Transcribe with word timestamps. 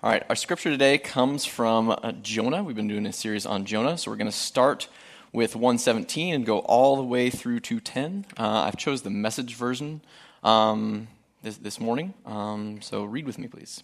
All 0.00 0.08
right, 0.08 0.22
our 0.28 0.36
scripture 0.36 0.70
today 0.70 0.96
comes 0.96 1.44
from 1.44 1.90
uh, 1.90 2.12
Jonah. 2.22 2.62
We've 2.62 2.76
been 2.76 2.86
doing 2.86 3.04
a 3.04 3.12
series 3.12 3.44
on 3.44 3.64
Jonah, 3.64 3.98
so 3.98 4.12
we're 4.12 4.16
going 4.16 4.30
to 4.30 4.36
start 4.36 4.86
with 5.32 5.56
117 5.56 6.36
and 6.36 6.46
go 6.46 6.60
all 6.60 6.94
the 6.94 7.02
way 7.02 7.30
through 7.30 7.58
to 7.58 7.80
10. 7.80 8.26
Uh, 8.38 8.48
I've 8.48 8.76
chose 8.76 9.02
the 9.02 9.10
message 9.10 9.56
version 9.56 10.00
um, 10.44 11.08
this, 11.42 11.56
this, 11.56 11.80
morning, 11.80 12.14
um, 12.26 12.80
so 12.80 13.02
read 13.02 13.26
with 13.26 13.40
me, 13.40 13.48
please. 13.48 13.82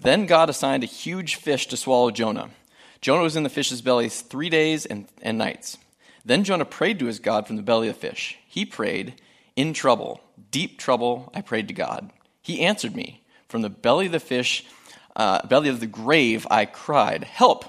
Then 0.00 0.26
God 0.26 0.50
assigned 0.50 0.82
a 0.82 0.88
huge 0.88 1.36
fish 1.36 1.68
to 1.68 1.76
swallow 1.76 2.10
Jonah. 2.10 2.50
Jonah 3.00 3.22
was 3.22 3.36
in 3.36 3.44
the 3.44 3.48
fish's 3.48 3.80
belly 3.80 4.08
three 4.08 4.48
days 4.48 4.84
and, 4.84 5.06
and 5.22 5.38
nights. 5.38 5.78
Then 6.24 6.42
Jonah 6.42 6.64
prayed 6.64 6.98
to 6.98 7.06
his 7.06 7.20
God 7.20 7.46
from 7.46 7.54
the 7.54 7.62
belly 7.62 7.86
of 7.86 7.94
the 7.94 8.00
fish. 8.00 8.40
He 8.48 8.64
prayed, 8.66 9.22
In 9.54 9.72
trouble, 9.72 10.20
deep 10.50 10.80
trouble, 10.80 11.30
I 11.32 11.42
prayed 11.42 11.68
to 11.68 11.74
God. 11.74 12.10
He 12.42 12.62
answered 12.62 12.96
me. 12.96 13.20
From 13.46 13.62
the 13.62 13.70
belly 13.70 14.06
of 14.06 14.12
the 14.12 14.18
fish, 14.18 14.66
uh, 15.16 15.46
belly 15.46 15.68
of 15.68 15.80
the 15.80 15.86
grave, 15.86 16.46
I 16.50 16.66
cried, 16.66 17.24
Help! 17.24 17.64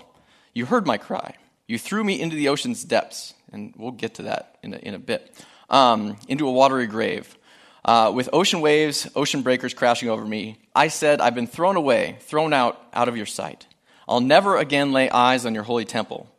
You 0.53 0.65
heard 0.65 0.87
my 0.87 0.97
cry. 0.97 1.35
You 1.67 1.77
threw 1.77 2.03
me 2.03 2.19
into 2.19 2.35
the 2.35 2.49
ocean's 2.49 2.83
depths, 2.83 3.33
and 3.51 3.73
we'll 3.77 3.91
get 3.91 4.15
to 4.15 4.23
that 4.23 4.57
in 4.63 4.73
a, 4.73 4.77
in 4.77 4.93
a 4.93 4.99
bit, 4.99 5.35
um, 5.69 6.17
into 6.27 6.47
a 6.47 6.51
watery 6.51 6.87
grave. 6.87 7.37
Uh, 7.83 8.11
with 8.15 8.29
ocean 8.33 8.61
waves, 8.61 9.07
ocean 9.15 9.41
breakers 9.41 9.73
crashing 9.73 10.09
over 10.09 10.25
me, 10.25 10.57
I 10.75 10.87
said, 10.87 11.21
I've 11.21 11.35
been 11.35 11.47
thrown 11.47 11.75
away, 11.75 12.17
thrown 12.21 12.53
out, 12.53 12.81
out 12.93 13.07
of 13.07 13.17
your 13.17 13.25
sight. 13.25 13.67
I'll 14.07 14.21
never 14.21 14.57
again 14.57 14.91
lay 14.91 15.09
eyes 15.09 15.45
on 15.45 15.53
your 15.53 15.63
holy 15.63 15.85
temple. 15.85 16.29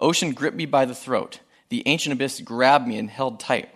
Ocean 0.00 0.32
gripped 0.32 0.56
me 0.56 0.66
by 0.66 0.84
the 0.84 0.94
throat. 0.94 1.40
The 1.68 1.82
ancient 1.86 2.12
abyss 2.12 2.40
grabbed 2.40 2.86
me 2.86 2.98
and 2.98 3.10
held 3.10 3.40
tight. 3.40 3.68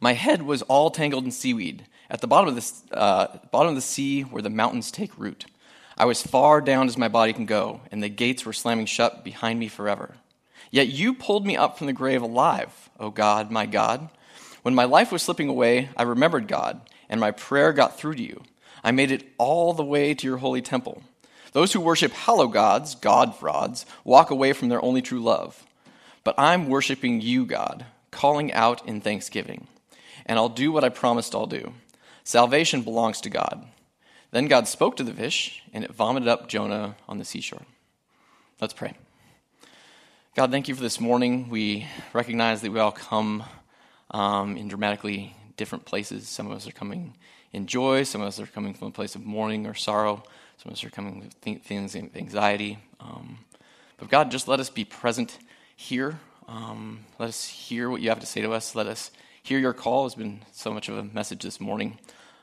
My 0.00 0.12
head 0.12 0.42
was 0.42 0.62
all 0.62 0.90
tangled 0.90 1.24
in 1.24 1.30
seaweed, 1.30 1.86
at 2.08 2.20
the 2.20 2.26
bottom 2.26 2.48
of, 2.48 2.54
this, 2.54 2.82
uh, 2.92 3.38
bottom 3.50 3.70
of 3.70 3.74
the 3.74 3.80
sea 3.80 4.22
where 4.22 4.42
the 4.42 4.50
mountains 4.50 4.90
take 4.90 5.18
root. 5.18 5.46
I 5.98 6.04
was 6.04 6.22
far 6.22 6.60
down 6.60 6.88
as 6.88 6.98
my 6.98 7.08
body 7.08 7.32
can 7.32 7.46
go, 7.46 7.80
and 7.90 8.02
the 8.02 8.08
gates 8.08 8.44
were 8.44 8.52
slamming 8.52 8.86
shut 8.86 9.24
behind 9.24 9.58
me 9.58 9.68
forever. 9.68 10.16
Yet 10.70 10.88
you 10.88 11.14
pulled 11.14 11.46
me 11.46 11.56
up 11.56 11.78
from 11.78 11.86
the 11.86 11.92
grave 11.92 12.22
alive, 12.22 12.90
O 13.00 13.10
God, 13.10 13.50
my 13.50 13.64
God. 13.66 14.10
When 14.62 14.74
my 14.74 14.84
life 14.84 15.10
was 15.10 15.22
slipping 15.22 15.48
away, 15.48 15.88
I 15.96 16.02
remembered 16.02 16.48
God, 16.48 16.80
and 17.08 17.18
my 17.18 17.30
prayer 17.30 17.72
got 17.72 17.98
through 17.98 18.16
to 18.16 18.22
you. 18.22 18.42
I 18.84 18.90
made 18.90 19.10
it 19.10 19.26
all 19.38 19.72
the 19.72 19.84
way 19.84 20.12
to 20.12 20.26
your 20.26 20.36
holy 20.36 20.60
temple. 20.60 21.02
Those 21.52 21.72
who 21.72 21.80
worship 21.80 22.12
hollow 22.12 22.48
gods, 22.48 22.94
God 22.94 23.34
frauds, 23.34 23.86
walk 24.04 24.30
away 24.30 24.52
from 24.52 24.68
their 24.68 24.84
only 24.84 25.00
true 25.00 25.22
love. 25.22 25.64
But 26.24 26.34
I'm 26.36 26.68
worshiping 26.68 27.22
you, 27.22 27.46
God, 27.46 27.86
calling 28.10 28.52
out 28.52 28.86
in 28.86 29.00
thanksgiving. 29.00 29.66
And 30.26 30.38
I'll 30.38 30.50
do 30.50 30.72
what 30.72 30.84
I 30.84 30.90
promised 30.90 31.34
I'll 31.34 31.46
do. 31.46 31.72
Salvation 32.24 32.82
belongs 32.82 33.22
to 33.22 33.30
God. 33.30 33.66
Then 34.32 34.48
God 34.48 34.66
spoke 34.66 34.96
to 34.96 35.04
the 35.04 35.12
fish, 35.12 35.62
and 35.72 35.84
it 35.84 35.92
vomited 35.92 36.28
up 36.28 36.48
Jonah 36.48 36.96
on 37.08 37.18
the 37.18 37.24
seashore. 37.24 37.62
Let's 38.60 38.74
pray. 38.74 38.94
God, 40.34 40.50
thank 40.50 40.68
you 40.68 40.74
for 40.74 40.82
this 40.82 41.00
morning. 41.00 41.48
We 41.48 41.86
recognize 42.12 42.60
that 42.62 42.72
we 42.72 42.80
all 42.80 42.92
come 42.92 43.44
um, 44.10 44.56
in 44.56 44.68
dramatically 44.68 45.34
different 45.56 45.84
places. 45.84 46.28
Some 46.28 46.50
of 46.50 46.56
us 46.56 46.66
are 46.66 46.72
coming 46.72 47.14
in 47.52 47.66
joy, 47.66 48.02
some 48.02 48.20
of 48.20 48.28
us 48.28 48.40
are 48.40 48.46
coming 48.46 48.74
from 48.74 48.88
a 48.88 48.90
place 48.90 49.14
of 49.14 49.24
mourning 49.24 49.66
or 49.66 49.74
sorrow, 49.74 50.22
some 50.58 50.70
of 50.70 50.72
us 50.72 50.84
are 50.84 50.90
coming 50.90 51.20
with 51.20 51.40
th- 51.40 51.62
things, 51.62 51.96
anxiety. 51.96 52.78
Um, 53.00 53.38
but 53.96 54.10
God, 54.10 54.30
just 54.30 54.48
let 54.48 54.60
us 54.60 54.68
be 54.68 54.84
present 54.84 55.38
here. 55.74 56.18
Um, 56.48 57.06
let 57.18 57.28
us 57.28 57.46
hear 57.46 57.88
what 57.88 58.02
you 58.02 58.10
have 58.10 58.20
to 58.20 58.26
say 58.26 58.42
to 58.42 58.52
us. 58.52 58.74
Let 58.74 58.88
us 58.88 59.10
hear 59.42 59.58
your 59.58 59.72
call. 59.72 60.04
It's 60.04 60.14
been 60.14 60.42
so 60.52 60.72
much 60.72 60.88
of 60.88 60.98
a 60.98 61.04
message 61.04 61.42
this 61.42 61.60
morning 61.60 61.98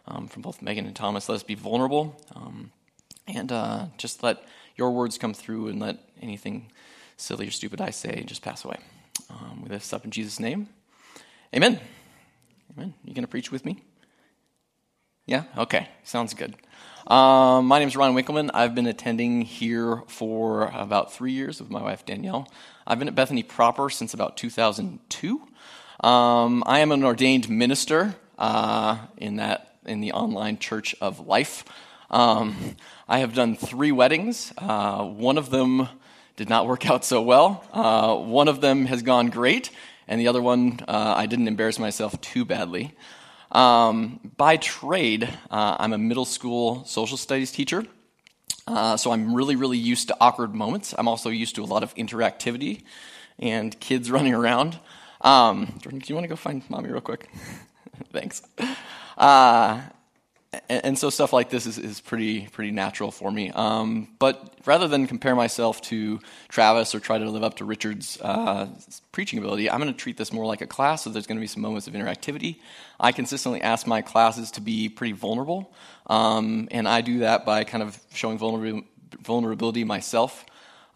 um, 0.06 0.28
from 0.28 0.42
both 0.42 0.62
Megan 0.62 0.86
and 0.86 0.96
Thomas. 0.96 1.30
Let 1.30 1.36
us 1.36 1.44
be 1.44 1.56
vulnerable 1.56 2.20
um, 2.36 2.72
and 3.28 3.52
uh, 3.52 3.86
just 3.98 4.23
let 4.23 4.44
your 4.76 4.92
words 4.92 5.18
come 5.18 5.34
through 5.34 5.68
and 5.68 5.80
let 5.80 5.98
anything 6.22 6.72
silly 7.18 7.48
or 7.48 7.52
stupid 7.52 7.82
I 7.82 7.92
say 7.92 8.24
just 8.24 8.42
pass 8.42 8.66
away. 8.66 8.78
Um, 9.30 9.62
we 9.62 9.70
lift 9.70 9.86
this 9.86 9.94
up 9.94 10.06
in 10.06 10.12
Jesus' 10.12 10.40
name. 10.40 10.68
Amen. 11.56 11.80
Amen. 12.75 12.94
You 13.06 13.13
going 13.13 13.24
to 13.24 13.30
preach 13.30 13.52
with 13.52 13.66
me? 13.66 13.81
Yeah? 15.25 15.44
Okay. 15.58 15.88
Sounds 16.03 16.34
good. 16.34 16.56
Um, 17.08 17.68
my 17.68 17.80
name 17.80 17.88
is 17.88 17.96
Ron 17.96 18.13
Winkleman. 18.13 18.50
I've 18.53 18.74
been 18.75 18.88
attending 18.88 19.42
here 19.42 20.03
for 20.08 20.72
about 20.74 21.13
three 21.13 21.34
years 21.34 21.59
with 21.59 21.69
my 21.69 21.81
wife 21.81 22.06
Danielle. 22.06 22.47
I've 22.88 22.97
been 23.00 23.08
at 23.08 23.16
Bethany 23.16 23.44
proper 23.44 23.90
since 23.90 24.13
about 24.13 24.38
2002. 24.38 25.42
Um, 26.00 26.63
I 26.66 26.80
am 26.80 26.92
an 26.92 27.03
ordained 27.03 27.50
minister 27.50 28.16
uh, 28.38 28.97
in 29.18 29.38
that 29.38 29.72
in 29.85 30.01
the 30.01 30.11
online 30.11 30.57
church 30.57 30.95
of 31.01 31.27
life. 31.27 31.66
Um, 32.09 32.75
I 33.07 33.19
have 33.19 33.33
done 33.33 33.55
three 33.55 33.91
weddings. 33.91 34.53
Uh, 34.57 35.03
one 35.05 35.38
of 35.38 35.49
them 35.49 35.89
did 36.35 36.49
not 36.49 36.67
work 36.67 36.89
out 36.89 37.05
so 37.05 37.21
well. 37.21 37.63
Uh, 37.73 38.16
one 38.16 38.47
of 38.47 38.61
them 38.61 38.85
has 38.85 39.01
gone 39.01 39.29
great, 39.29 39.71
and 40.07 40.19
the 40.19 40.27
other 40.27 40.41
one 40.41 40.79
uh, 40.88 41.13
I 41.17 41.25
didn't 41.25 41.47
embarrass 41.47 41.79
myself 41.79 42.19
too 42.21 42.45
badly. 42.45 42.95
Um, 43.51 44.19
by 44.38 44.57
trade, 44.57 45.23
uh, 45.51 45.77
I'm 45.79 45.94
a 45.94 45.97
middle 45.97 46.25
school 46.25 46.85
social 46.85 47.17
studies 47.17 47.51
teacher. 47.51 47.85
Uh, 48.65 48.97
so 48.97 49.11
I'm 49.11 49.33
really, 49.33 49.55
really 49.55 49.77
used 49.77 50.07
to 50.07 50.17
awkward 50.19 50.55
moments. 50.55 50.95
I'm 50.97 51.07
also 51.07 51.29
used 51.29 51.55
to 51.55 51.63
a 51.63 51.65
lot 51.65 51.83
of 51.83 51.94
interactivity 51.95 52.83
and 53.38 53.77
kids 53.79 54.09
running 54.15 54.33
around. 54.33 54.79
Um, 55.21 55.79
Jordan, 55.79 56.00
do 56.00 56.05
you 56.07 56.15
want 56.15 56.25
to 56.25 56.29
go 56.29 56.35
find 56.35 56.67
mommy 56.69 56.89
real 56.89 57.01
quick? 57.01 57.29
Thanks. 58.12 58.42
Uh, 59.18 59.81
and, 60.70 60.86
and, 60.86 61.00
so 61.00 61.09
stuff 61.09 61.34
like 61.34 61.50
this 61.50 61.66
is, 61.66 61.78
is 61.78 62.00
pretty 62.00 62.48
pretty 62.48 62.72
natural 62.72 63.12
for 63.12 63.31
me. 63.31 63.52
Um, 63.52 64.09
but 64.20 64.56
rather 64.66 64.88
than 64.88 65.08
compare 65.08 65.36
myself 65.36 65.81
to 65.84 66.20
Travis 66.48 66.94
or 66.94 67.00
try 67.00 67.18
to 67.18 67.30
live 67.30 67.44
up 67.44 67.58
to 67.58 67.66
Richard's 67.66 68.20
uh, 68.22 68.68
preaching 69.12 69.40
ability, 69.40 69.70
I'm 69.70 69.80
going 69.80 69.92
to 69.92 69.98
treat 69.98 70.18
this 70.18 70.31
more 70.31 70.46
like 70.46 70.62
a 70.62 70.68
class. 70.68 71.04
So 71.04 71.09
there's 71.09 71.28
going 71.28 71.38
to 71.38 71.42
be 71.42 71.48
some 71.48 71.62
moments 71.62 71.88
of 71.88 71.94
interactivity. 71.94 72.58
I 73.00 73.12
consistently 73.12 73.62
ask 73.62 73.88
my 73.88 74.02
classes 74.02 74.52
to 74.52 74.62
be 74.62 74.90
pretty 74.90 75.14
vulnerable, 75.14 75.74
um, 76.08 76.68
and 76.72 76.88
I 76.88 77.02
do 77.02 77.20
that 77.20 77.46
by 77.46 77.64
kind 77.64 77.84
of 77.84 78.00
showing 78.14 78.38
vulnerability, 78.38 78.88
vulnerability 79.22 79.84
myself. 79.84 80.46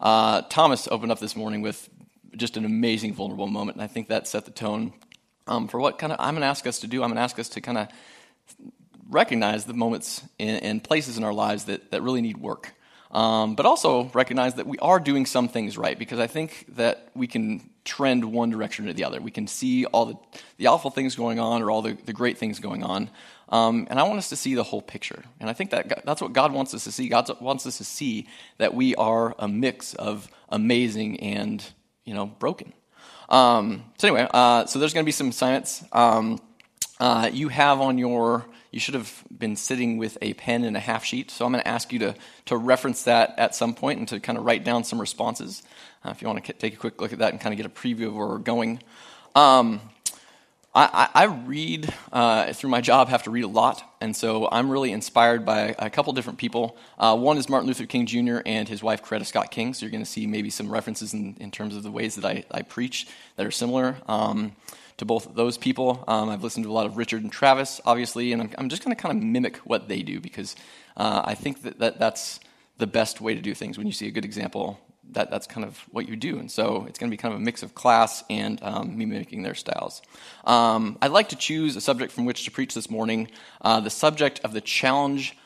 Uh, 0.00 0.42
Thomas 0.42 0.86
opened 0.88 1.10
up 1.10 1.18
this 1.18 1.34
morning 1.34 1.62
with 1.62 1.88
just 2.36 2.56
an 2.56 2.64
amazing 2.64 3.14
vulnerable 3.14 3.48
moment, 3.48 3.76
and 3.76 3.82
I 3.82 3.88
think 3.88 4.08
that 4.08 4.28
set 4.28 4.44
the 4.44 4.52
tone 4.52 4.92
um, 5.48 5.68
for 5.68 5.80
what 5.80 5.98
kind 5.98 6.12
of 6.12 6.20
I'm 6.20 6.34
going 6.34 6.42
to 6.42 6.46
ask 6.46 6.66
us 6.66 6.80
to 6.80 6.86
do. 6.86 7.02
I'm 7.02 7.08
going 7.08 7.16
to 7.16 7.22
ask 7.22 7.38
us 7.38 7.48
to 7.50 7.60
kind 7.60 7.78
of 7.78 7.88
recognize 9.08 9.64
the 9.64 9.74
moments 9.74 10.22
and, 10.38 10.82
places 10.84 11.16
in 11.16 11.24
our 11.24 11.32
lives 11.32 11.64
that, 11.64 11.90
that 11.90 12.02
really 12.02 12.20
need 12.20 12.36
work. 12.36 12.74
Um, 13.10 13.54
but 13.54 13.64
also 13.64 14.04
recognize 14.12 14.56
that 14.56 14.66
we 14.66 14.78
are 14.80 15.00
doing 15.00 15.24
some 15.24 15.48
things 15.48 15.78
right 15.78 15.98
because 15.98 16.18
I 16.18 16.26
think 16.26 16.66
that 16.76 17.08
we 17.14 17.26
can 17.26 17.70
trend 17.84 18.22
one 18.22 18.50
direction 18.50 18.86
or 18.86 18.92
the 18.92 19.04
other. 19.04 19.18
We 19.18 19.30
can 19.30 19.46
see 19.46 19.86
all 19.86 20.04
the, 20.04 20.14
the 20.58 20.66
awful 20.66 20.90
things 20.90 21.16
going 21.16 21.40
on 21.40 21.62
or 21.62 21.70
all 21.70 21.80
the, 21.80 21.96
the 22.04 22.12
great 22.12 22.36
things 22.36 22.58
going 22.58 22.84
on. 22.84 23.08
Um, 23.48 23.86
and 23.88 23.98
I 23.98 24.02
want 24.02 24.18
us 24.18 24.28
to 24.28 24.36
see 24.36 24.54
the 24.54 24.62
whole 24.62 24.82
picture. 24.82 25.24
And 25.40 25.48
I 25.48 25.54
think 25.54 25.70
that 25.70 26.04
that's 26.04 26.20
what 26.20 26.34
God 26.34 26.52
wants 26.52 26.74
us 26.74 26.84
to 26.84 26.92
see. 26.92 27.08
God 27.08 27.30
wants 27.40 27.66
us 27.66 27.78
to 27.78 27.84
see 27.84 28.28
that 28.58 28.74
we 28.74 28.94
are 28.96 29.34
a 29.38 29.48
mix 29.48 29.94
of 29.94 30.28
amazing 30.50 31.20
and, 31.20 31.64
you 32.04 32.12
know, 32.12 32.26
broken. 32.26 32.74
Um, 33.28 33.84
so 33.98 34.08
anyway, 34.08 34.28
uh, 34.32 34.66
so 34.66 34.78
there's 34.78 34.94
going 34.94 35.04
to 35.04 35.06
be 35.06 35.12
some 35.12 35.28
assignments. 35.28 35.84
Um, 35.92 36.40
uh, 37.00 37.30
you 37.32 37.48
have 37.48 37.80
on 37.80 37.98
your, 37.98 38.46
you 38.72 38.80
should 38.80 38.94
have 38.94 39.24
been 39.36 39.56
sitting 39.56 39.98
with 39.98 40.18
a 40.20 40.34
pen 40.34 40.64
and 40.64 40.76
a 40.76 40.80
half 40.80 41.04
sheet. 41.04 41.30
So 41.30 41.44
I'm 41.44 41.52
going 41.52 41.62
to 41.62 41.68
ask 41.68 41.92
you 41.92 41.98
to, 42.00 42.14
to 42.46 42.56
reference 42.56 43.04
that 43.04 43.34
at 43.38 43.54
some 43.54 43.74
point 43.74 43.98
and 43.98 44.08
to 44.08 44.20
kind 44.20 44.38
of 44.38 44.44
write 44.44 44.64
down 44.64 44.84
some 44.84 45.00
responses. 45.00 45.62
Uh, 46.04 46.10
if 46.10 46.22
you 46.22 46.28
want 46.28 46.44
to 46.44 46.52
take 46.52 46.74
a 46.74 46.76
quick 46.76 47.00
look 47.00 47.12
at 47.12 47.18
that 47.20 47.32
and 47.32 47.40
kind 47.40 47.52
of 47.52 47.56
get 47.56 47.66
a 47.66 47.68
preview 47.68 48.08
of 48.08 48.16
where 48.16 48.26
we're 48.26 48.38
going. 48.38 48.80
Um, 49.34 49.80
I, 50.78 51.08
I, 51.12 51.24
read 51.24 51.92
uh, 52.12 52.52
through 52.52 52.70
my 52.70 52.80
job, 52.80 53.08
have 53.08 53.24
to 53.24 53.32
read 53.32 53.42
a 53.42 53.48
lot, 53.48 53.82
and 54.00 54.14
so 54.14 54.48
I'm 54.48 54.70
really 54.70 54.92
inspired 54.92 55.44
by 55.44 55.74
a 55.76 55.90
couple 55.90 56.12
different 56.12 56.38
people. 56.38 56.76
Uh, 56.96 57.16
one 57.16 57.36
is 57.36 57.48
Martin 57.48 57.66
Luther 57.66 57.84
King 57.84 58.06
Jr. 58.06 58.38
and 58.46 58.68
his 58.68 58.80
wife 58.80 59.02
Coretta 59.02 59.26
Scott 59.26 59.50
King, 59.50 59.74
so 59.74 59.84
you're 59.84 59.90
going 59.90 60.04
to 60.04 60.10
see 60.10 60.28
maybe 60.28 60.50
some 60.50 60.70
references 60.70 61.14
in, 61.14 61.36
in 61.40 61.50
terms 61.50 61.74
of 61.74 61.82
the 61.82 61.90
ways 61.90 62.14
that 62.14 62.24
I, 62.24 62.44
I 62.52 62.62
preach 62.62 63.08
that 63.34 63.44
are 63.44 63.50
similar 63.50 63.96
um, 64.06 64.52
to 64.98 65.04
both 65.04 65.34
those 65.34 65.58
people. 65.58 66.04
Um, 66.06 66.28
I've 66.28 66.44
listened 66.44 66.64
to 66.64 66.70
a 66.70 66.72
lot 66.72 66.86
of 66.86 66.96
Richard 66.96 67.24
and 67.24 67.32
Travis, 67.32 67.80
obviously, 67.84 68.32
and 68.32 68.40
I'm, 68.40 68.50
I'm 68.56 68.68
just 68.68 68.84
going 68.84 68.94
to 68.94 69.02
kind 69.02 69.18
of 69.18 69.24
mimic 69.24 69.56
what 69.58 69.88
they 69.88 70.02
do 70.02 70.20
because 70.20 70.54
uh, 70.96 71.22
I 71.24 71.34
think 71.34 71.62
that, 71.62 71.80
that 71.80 71.98
that's 71.98 72.38
the 72.76 72.86
best 72.86 73.20
way 73.20 73.34
to 73.34 73.40
do 73.40 73.52
things 73.52 73.78
when 73.78 73.88
you 73.88 73.92
see 73.92 74.06
a 74.06 74.12
good 74.12 74.24
example 74.24 74.78
that, 75.12 75.30
that's 75.30 75.46
kind 75.46 75.66
of 75.66 75.78
what 75.90 76.08
you 76.08 76.16
do. 76.16 76.38
And 76.38 76.50
so 76.50 76.84
it's 76.88 76.98
going 76.98 77.10
to 77.10 77.12
be 77.12 77.16
kind 77.16 77.34
of 77.34 77.40
a 77.40 77.44
mix 77.44 77.62
of 77.62 77.74
class 77.74 78.24
and 78.28 78.62
um, 78.62 78.96
mimicking 78.98 79.42
their 79.42 79.54
styles. 79.54 80.02
Um, 80.44 80.98
I'd 81.00 81.10
like 81.10 81.30
to 81.30 81.36
choose 81.36 81.76
a 81.76 81.80
subject 81.80 82.12
from 82.12 82.24
which 82.24 82.44
to 82.44 82.50
preach 82.50 82.74
this 82.74 82.90
morning 82.90 83.28
uh, 83.62 83.80
the 83.80 83.90
subject 83.90 84.40
of 84.44 84.52
the 84.52 84.60
challenge. 84.60 85.36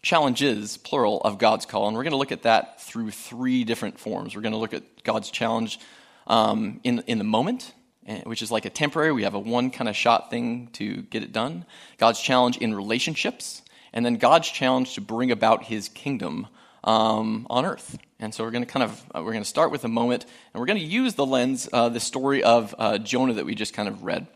Challenges, 0.00 0.76
plural, 0.76 1.20
of 1.22 1.38
God's 1.38 1.66
call. 1.66 1.88
And 1.88 1.96
we're 1.96 2.04
going 2.04 2.12
to 2.12 2.18
look 2.18 2.30
at 2.30 2.42
that 2.42 2.80
through 2.80 3.10
three 3.10 3.64
different 3.64 3.98
forms. 3.98 4.36
We're 4.36 4.42
going 4.42 4.52
to 4.52 4.58
look 4.58 4.72
at 4.72 4.84
God's 5.02 5.28
challenge 5.28 5.80
um, 6.28 6.80
in, 6.84 7.02
in 7.06 7.18
the 7.18 7.24
moment, 7.24 7.74
eh, 8.06 8.20
which 8.24 8.42
is 8.42 8.50
like 8.50 8.64
a 8.64 8.70
temporary, 8.70 9.12
we 9.12 9.24
have 9.24 9.34
a 9.34 9.38
one 9.38 9.70
kind 9.70 9.88
of 9.88 9.96
shot 9.96 10.30
thing 10.30 10.68
to 10.74 11.02
get 11.02 11.22
it 11.22 11.32
done. 11.32 11.64
God's 11.96 12.20
challenge 12.20 12.58
in 12.58 12.74
relationships, 12.74 13.62
and 13.92 14.04
then 14.04 14.16
God's 14.16 14.48
challenge 14.48 14.94
to 14.94 15.00
bring 15.00 15.32
about 15.32 15.64
his 15.64 15.88
kingdom 15.88 16.46
um, 16.88 17.46
on 17.50 17.66
earth. 17.66 17.98
And 18.18 18.34
so 18.34 18.42
we're 18.42 18.50
going 18.50 18.64
to 18.64 18.70
kind 18.70 18.82
of 18.82 19.04
uh, 19.14 19.22
we're 19.22 19.32
going 19.32 19.44
to 19.44 19.48
start 19.48 19.70
with 19.70 19.84
a 19.84 19.88
moment, 19.88 20.24
and 20.24 20.60
we're 20.60 20.66
going 20.66 20.78
to 20.78 20.84
use 20.84 21.14
the 21.14 21.26
lens, 21.26 21.68
uh, 21.72 21.90
the 21.90 22.00
story 22.00 22.42
of 22.42 22.74
uh, 22.78 22.98
Jonah 22.98 23.34
that 23.34 23.44
we 23.44 23.54
just 23.54 23.74
kind 23.74 23.88
of 23.88 24.02
read. 24.02 24.26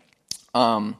Um, 0.54 0.98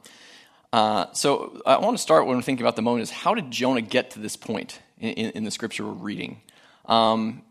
uh, 0.72 1.12
so 1.12 1.60
I 1.66 1.76
want 1.76 1.96
to 1.96 2.02
start 2.02 2.26
when 2.26 2.36
we're 2.36 2.42
thinking 2.42 2.64
about 2.64 2.76
the 2.76 2.82
moment 2.82 3.02
is 3.02 3.10
how 3.10 3.34
did 3.34 3.50
Jonah 3.50 3.82
get 3.82 4.12
to 4.12 4.18
this 4.18 4.36
point 4.36 4.80
in, 4.98 5.10
in, 5.10 5.30
in 5.32 5.44
the 5.44 5.50
scripture 5.50 5.84
we're 5.84 5.92
reading, 5.92 6.40
um, 6.86 7.42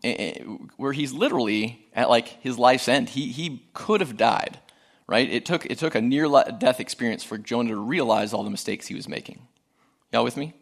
where 0.76 0.92
he's 0.92 1.12
literally 1.12 1.86
at 1.94 2.10
like 2.10 2.26
his 2.42 2.58
life's 2.58 2.88
end. 2.88 3.10
He 3.10 3.28
he 3.28 3.62
could 3.72 4.00
have 4.00 4.16
died, 4.16 4.58
right? 5.06 5.30
It 5.30 5.46
took 5.46 5.64
it 5.66 5.78
took 5.78 5.94
a 5.94 6.00
near 6.00 6.26
death 6.58 6.80
experience 6.80 7.22
for 7.22 7.38
Jonah 7.38 7.70
to 7.70 7.76
realize 7.76 8.34
all 8.34 8.42
the 8.42 8.50
mistakes 8.50 8.88
he 8.88 8.96
was 8.96 9.08
making. 9.08 9.46
Y'all 10.12 10.24
with 10.24 10.36
me? 10.36 10.54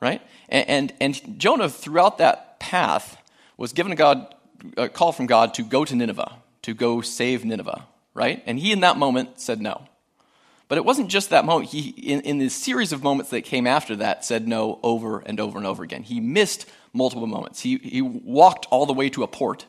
Right? 0.00 0.22
And, 0.48 0.92
and, 1.00 1.20
and 1.22 1.38
Jonah, 1.38 1.68
throughout 1.68 2.16
that 2.18 2.49
path, 2.60 3.16
was 3.56 3.72
given 3.72 3.90
a, 3.90 3.96
God, 3.96 4.32
a 4.76 4.88
call 4.88 5.10
from 5.10 5.26
God 5.26 5.54
to 5.54 5.64
go 5.64 5.84
to 5.84 5.96
Nineveh, 5.96 6.36
to 6.62 6.74
go 6.74 7.00
save 7.00 7.44
Nineveh, 7.44 7.86
right? 8.14 8.42
And 8.46 8.58
he, 8.60 8.70
in 8.70 8.80
that 8.80 8.96
moment, 8.96 9.40
said 9.40 9.60
no. 9.60 9.88
But 10.68 10.78
it 10.78 10.84
wasn't 10.84 11.08
just 11.08 11.30
that 11.30 11.44
moment. 11.44 11.70
He, 11.70 11.88
in, 11.88 12.20
in 12.20 12.48
series 12.48 12.92
of 12.92 13.02
moments 13.02 13.32
that 13.32 13.42
came 13.42 13.66
after 13.66 13.96
that, 13.96 14.24
said 14.24 14.46
no 14.46 14.78
over 14.84 15.18
and 15.18 15.40
over 15.40 15.58
and 15.58 15.66
over 15.66 15.82
again. 15.82 16.04
He 16.04 16.20
missed 16.20 16.64
multiple 16.92 17.26
moments. 17.26 17.60
He, 17.60 17.78
he 17.78 18.00
walked 18.02 18.66
all 18.70 18.86
the 18.86 18.92
way 18.92 19.10
to 19.10 19.24
a 19.24 19.26
port, 19.26 19.66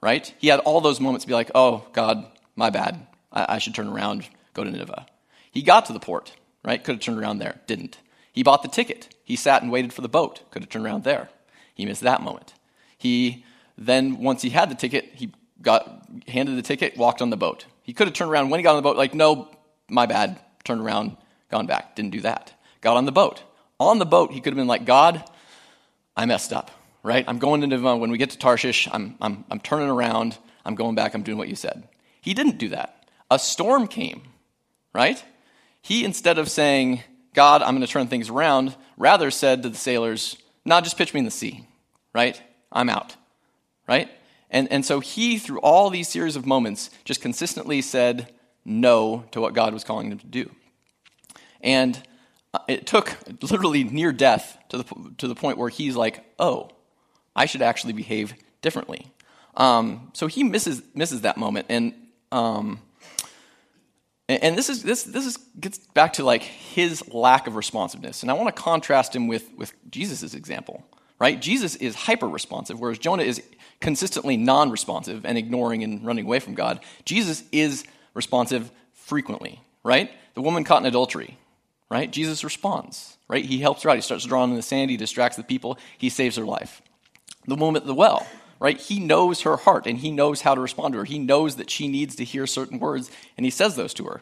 right? 0.00 0.32
He 0.38 0.46
had 0.46 0.60
all 0.60 0.80
those 0.80 1.00
moments 1.00 1.24
to 1.24 1.28
be 1.28 1.34
like, 1.34 1.50
oh, 1.56 1.84
God, 1.92 2.24
my 2.54 2.70
bad. 2.70 3.08
I, 3.32 3.56
I 3.56 3.58
should 3.58 3.74
turn 3.74 3.88
around, 3.88 4.28
go 4.54 4.62
to 4.62 4.70
Nineveh. 4.70 5.06
He 5.50 5.62
got 5.62 5.86
to 5.86 5.92
the 5.92 5.98
port, 5.98 6.32
right? 6.64 6.82
Could 6.82 6.96
have 6.96 7.02
turned 7.02 7.18
around 7.18 7.38
there, 7.38 7.60
didn't. 7.66 7.98
He 8.32 8.42
bought 8.44 8.62
the 8.62 8.68
ticket. 8.68 9.14
He 9.24 9.34
sat 9.34 9.62
and 9.62 9.72
waited 9.72 9.92
for 9.92 10.02
the 10.02 10.08
boat. 10.08 10.48
Could 10.50 10.62
have 10.62 10.68
turned 10.68 10.84
around 10.84 11.02
there. 11.02 11.28
He 11.76 11.84
missed 11.84 12.00
that 12.00 12.22
moment. 12.22 12.54
He 12.98 13.44
then, 13.78 14.18
once 14.18 14.42
he 14.42 14.50
had 14.50 14.70
the 14.70 14.74
ticket, 14.74 15.04
he 15.14 15.30
got 15.62 16.08
handed 16.26 16.56
the 16.56 16.62
ticket, 16.62 16.96
walked 16.96 17.22
on 17.22 17.30
the 17.30 17.36
boat. 17.36 17.66
He 17.82 17.92
could 17.92 18.08
have 18.08 18.14
turned 18.14 18.30
around 18.30 18.50
when 18.50 18.58
he 18.58 18.64
got 18.64 18.70
on 18.70 18.76
the 18.76 18.82
boat, 18.82 18.96
like, 18.96 19.14
no, 19.14 19.48
my 19.88 20.06
bad, 20.06 20.40
turned 20.64 20.80
around, 20.80 21.16
gone 21.50 21.66
back. 21.66 21.94
Didn't 21.94 22.10
do 22.10 22.22
that. 22.22 22.52
Got 22.80 22.96
on 22.96 23.04
the 23.04 23.12
boat. 23.12 23.42
On 23.78 23.98
the 23.98 24.06
boat, 24.06 24.32
he 24.32 24.40
could 24.40 24.54
have 24.54 24.56
been 24.56 24.66
like, 24.66 24.86
God, 24.86 25.22
I 26.16 26.24
messed 26.24 26.52
up, 26.52 26.70
right? 27.02 27.24
I'm 27.28 27.38
going 27.38 27.60
to 27.60 27.66
Nineveh. 27.66 27.88
Uh, 27.88 27.96
when 27.96 28.10
we 28.10 28.16
get 28.16 28.30
to 28.30 28.38
Tarshish, 28.38 28.88
I'm, 28.90 29.16
I'm, 29.20 29.44
I'm 29.50 29.60
turning 29.60 29.90
around. 29.90 30.38
I'm 30.64 30.74
going 30.74 30.94
back. 30.94 31.14
I'm 31.14 31.22
doing 31.22 31.36
what 31.36 31.48
you 31.48 31.56
said. 31.56 31.86
He 32.22 32.32
didn't 32.32 32.56
do 32.56 32.70
that. 32.70 33.10
A 33.30 33.38
storm 33.38 33.86
came, 33.86 34.22
right? 34.94 35.22
He, 35.82 36.04
instead 36.04 36.38
of 36.38 36.48
saying, 36.48 37.02
God, 37.34 37.60
I'm 37.60 37.74
going 37.74 37.86
to 37.86 37.92
turn 37.92 38.08
things 38.08 38.30
around, 38.30 38.74
rather 38.96 39.30
said 39.30 39.62
to 39.62 39.68
the 39.68 39.76
sailors, 39.76 40.38
"Nah, 40.66 40.82
just 40.82 40.98
pitch 40.98 41.14
me 41.14 41.20
in 41.20 41.24
the 41.24 41.30
sea, 41.30 41.66
right? 42.12 42.40
I'm 42.70 42.90
out, 42.90 43.16
right? 43.88 44.10
And, 44.50 44.70
and 44.70 44.84
so 44.84 45.00
he, 45.00 45.38
through 45.38 45.60
all 45.60 45.90
these 45.90 46.08
series 46.08 46.36
of 46.36 46.46
moments, 46.46 46.90
just 47.04 47.20
consistently 47.20 47.82
said 47.82 48.32
no 48.64 49.24
to 49.30 49.40
what 49.40 49.54
God 49.54 49.72
was 49.72 49.84
calling 49.84 50.10
him 50.10 50.18
to 50.18 50.26
do. 50.26 50.50
And 51.60 52.00
uh, 52.52 52.58
it 52.68 52.86
took 52.86 53.16
literally 53.42 53.84
near 53.84 54.12
death 54.12 54.58
to 54.68 54.78
the, 54.78 54.84
to 55.18 55.28
the 55.28 55.34
point 55.34 55.58
where 55.58 55.68
he's 55.68 55.96
like, 55.96 56.24
oh, 56.38 56.70
I 57.34 57.46
should 57.46 57.62
actually 57.62 57.92
behave 57.92 58.34
differently. 58.62 59.06
Um, 59.56 60.10
so 60.12 60.26
he 60.26 60.44
misses, 60.44 60.82
misses 60.94 61.22
that 61.22 61.36
moment. 61.36 61.66
And 61.68 61.94
um, 62.30 62.80
and 64.28 64.58
this 64.58 64.68
is 64.68 64.82
this 64.82 65.04
this 65.04 65.24
is, 65.24 65.36
gets 65.60 65.78
back 65.78 66.14
to 66.14 66.24
like 66.24 66.42
his 66.42 67.06
lack 67.12 67.46
of 67.46 67.54
responsiveness, 67.54 68.22
and 68.22 68.30
I 68.30 68.34
want 68.34 68.54
to 68.54 68.60
contrast 68.60 69.14
him 69.14 69.28
with 69.28 69.48
with 69.56 69.72
Jesus' 69.90 70.34
example. 70.34 70.84
Right, 71.18 71.40
Jesus 71.40 71.76
is 71.76 71.94
hyper 71.94 72.28
responsive, 72.28 72.78
whereas 72.78 72.98
Jonah 72.98 73.22
is 73.22 73.42
consistently 73.80 74.36
non 74.36 74.70
responsive 74.70 75.24
and 75.24 75.38
ignoring 75.38 75.82
and 75.82 76.04
running 76.04 76.26
away 76.26 76.40
from 76.40 76.54
God. 76.54 76.80
Jesus 77.04 77.44
is 77.52 77.84
responsive 78.14 78.70
frequently. 78.92 79.60
Right, 79.84 80.10
the 80.34 80.42
woman 80.42 80.64
caught 80.64 80.82
in 80.82 80.86
adultery. 80.86 81.38
Right, 81.88 82.10
Jesus 82.10 82.42
responds. 82.42 83.16
Right, 83.28 83.44
he 83.44 83.58
helps 83.58 83.84
her 83.84 83.90
out. 83.90 83.96
He 83.96 84.02
starts 84.02 84.24
drawing 84.24 84.50
in 84.50 84.56
the 84.56 84.62
sand. 84.62 84.90
He 84.90 84.96
distracts 84.96 85.36
the 85.36 85.44
people. 85.44 85.78
He 85.98 86.10
saves 86.10 86.36
her 86.36 86.44
life. 86.44 86.82
The 87.46 87.54
woman 87.54 87.80
at 87.80 87.86
the 87.86 87.94
well 87.94 88.26
right? 88.60 88.80
He 88.80 89.00
knows 89.00 89.42
her 89.42 89.56
heart 89.56 89.86
and 89.86 89.98
he 89.98 90.10
knows 90.10 90.40
how 90.42 90.54
to 90.54 90.60
respond 90.60 90.92
to 90.92 90.98
her. 90.98 91.04
He 91.04 91.18
knows 91.18 91.56
that 91.56 91.70
she 91.70 91.88
needs 91.88 92.16
to 92.16 92.24
hear 92.24 92.46
certain 92.46 92.78
words 92.78 93.10
and 93.36 93.44
he 93.44 93.50
says 93.50 93.76
those 93.76 93.94
to 93.94 94.04
her. 94.04 94.20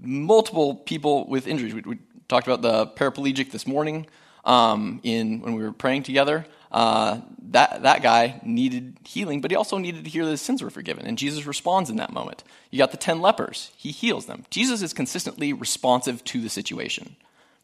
Multiple 0.00 0.74
people 0.74 1.26
with 1.26 1.46
injuries. 1.46 1.74
We, 1.74 1.82
we 1.82 1.98
talked 2.28 2.46
about 2.46 2.62
the 2.62 2.86
paraplegic 2.86 3.50
this 3.50 3.66
morning 3.66 4.06
um, 4.44 5.00
in 5.02 5.40
when 5.40 5.54
we 5.54 5.62
were 5.62 5.72
praying 5.72 6.04
together. 6.04 6.46
Uh, 6.70 7.20
that, 7.48 7.82
that 7.82 8.00
guy 8.00 8.40
needed 8.44 8.96
healing, 9.04 9.40
but 9.40 9.50
he 9.50 9.56
also 9.56 9.76
needed 9.76 10.04
to 10.04 10.10
hear 10.10 10.24
that 10.24 10.30
his 10.30 10.40
sins 10.40 10.62
were 10.62 10.70
forgiven. 10.70 11.04
And 11.04 11.18
Jesus 11.18 11.44
responds 11.44 11.90
in 11.90 11.96
that 11.96 12.12
moment. 12.12 12.44
You 12.70 12.78
got 12.78 12.92
the 12.92 12.96
10 12.96 13.20
lepers, 13.20 13.72
he 13.76 13.90
heals 13.90 14.26
them. 14.26 14.44
Jesus 14.50 14.80
is 14.80 14.92
consistently 14.92 15.52
responsive 15.52 16.22
to 16.24 16.40
the 16.40 16.48
situation, 16.48 17.16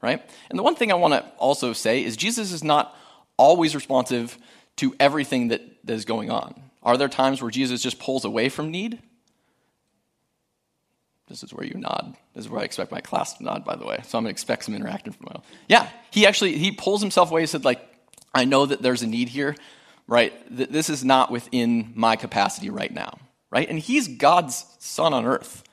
right? 0.03 0.29
And 0.51 0.59
the 0.59 0.65
one 0.65 0.75
thing 0.75 0.91
I 0.91 0.97
want 0.97 1.15
to 1.15 1.25
also 1.39 1.73
say 1.73 2.03
is 2.03 2.17
Jesus 2.17 2.51
is 2.53 2.65
not 2.65 2.97
always 3.37 3.77
responsive 3.77 4.39
to 4.77 4.95
everything 5.01 5.49
that, 5.49 5.63
that 5.85 5.93
is 5.95 6.05
going 6.05 6.31
on? 6.31 6.63
Are 6.83 6.97
there 6.97 7.09
times 7.09 7.43
where 7.43 7.51
Jesus 7.51 7.83
just 7.83 7.99
pulls 7.99 8.25
away 8.25 8.49
from 8.49 8.71
need? 8.71 9.01
This 11.29 11.43
is 11.43 11.53
where 11.53 11.67
you 11.67 11.75
nod. 11.75 12.17
This 12.35 12.45
is 12.45 12.51
where 12.51 12.61
I 12.61 12.65
expect 12.65 12.93
my 12.93 13.01
class 13.01 13.35
to 13.35 13.43
nod, 13.43 13.65
by 13.65 13.75
the 13.75 13.85
way. 13.85 13.99
So 14.05 14.17
I'm 14.17 14.25
going 14.25 14.31
to 14.31 14.31
expect 14.31 14.65
some 14.65 14.75
interaction 14.75 15.13
from 15.13 15.29
you. 15.35 15.43
Yeah, 15.69 15.89
he 16.11 16.27
actually 16.27 16.57
he 16.57 16.71
pulls 16.71 17.01
himself 17.01 17.31
away. 17.31 17.41
He 17.41 17.47
said, 17.49 17.65
like, 17.65 17.81
I 18.33 18.45
know 18.45 18.67
that 18.67 18.83
there's 18.83 19.03
a 19.03 19.07
need 19.09 19.29
here, 19.29 19.57
right? 20.07 20.33
This 20.49 20.89
is 20.89 21.05
not 21.05 21.33
within 21.33 21.93
my 21.97 22.15
capacity 22.15 22.71
right 22.71 22.93
now, 22.93 23.19
right? 23.51 23.69
And 23.69 23.79
he's 23.79 24.07
God's 24.07 24.65
son 24.79 25.13
on 25.13 25.27
earth, 25.27 25.65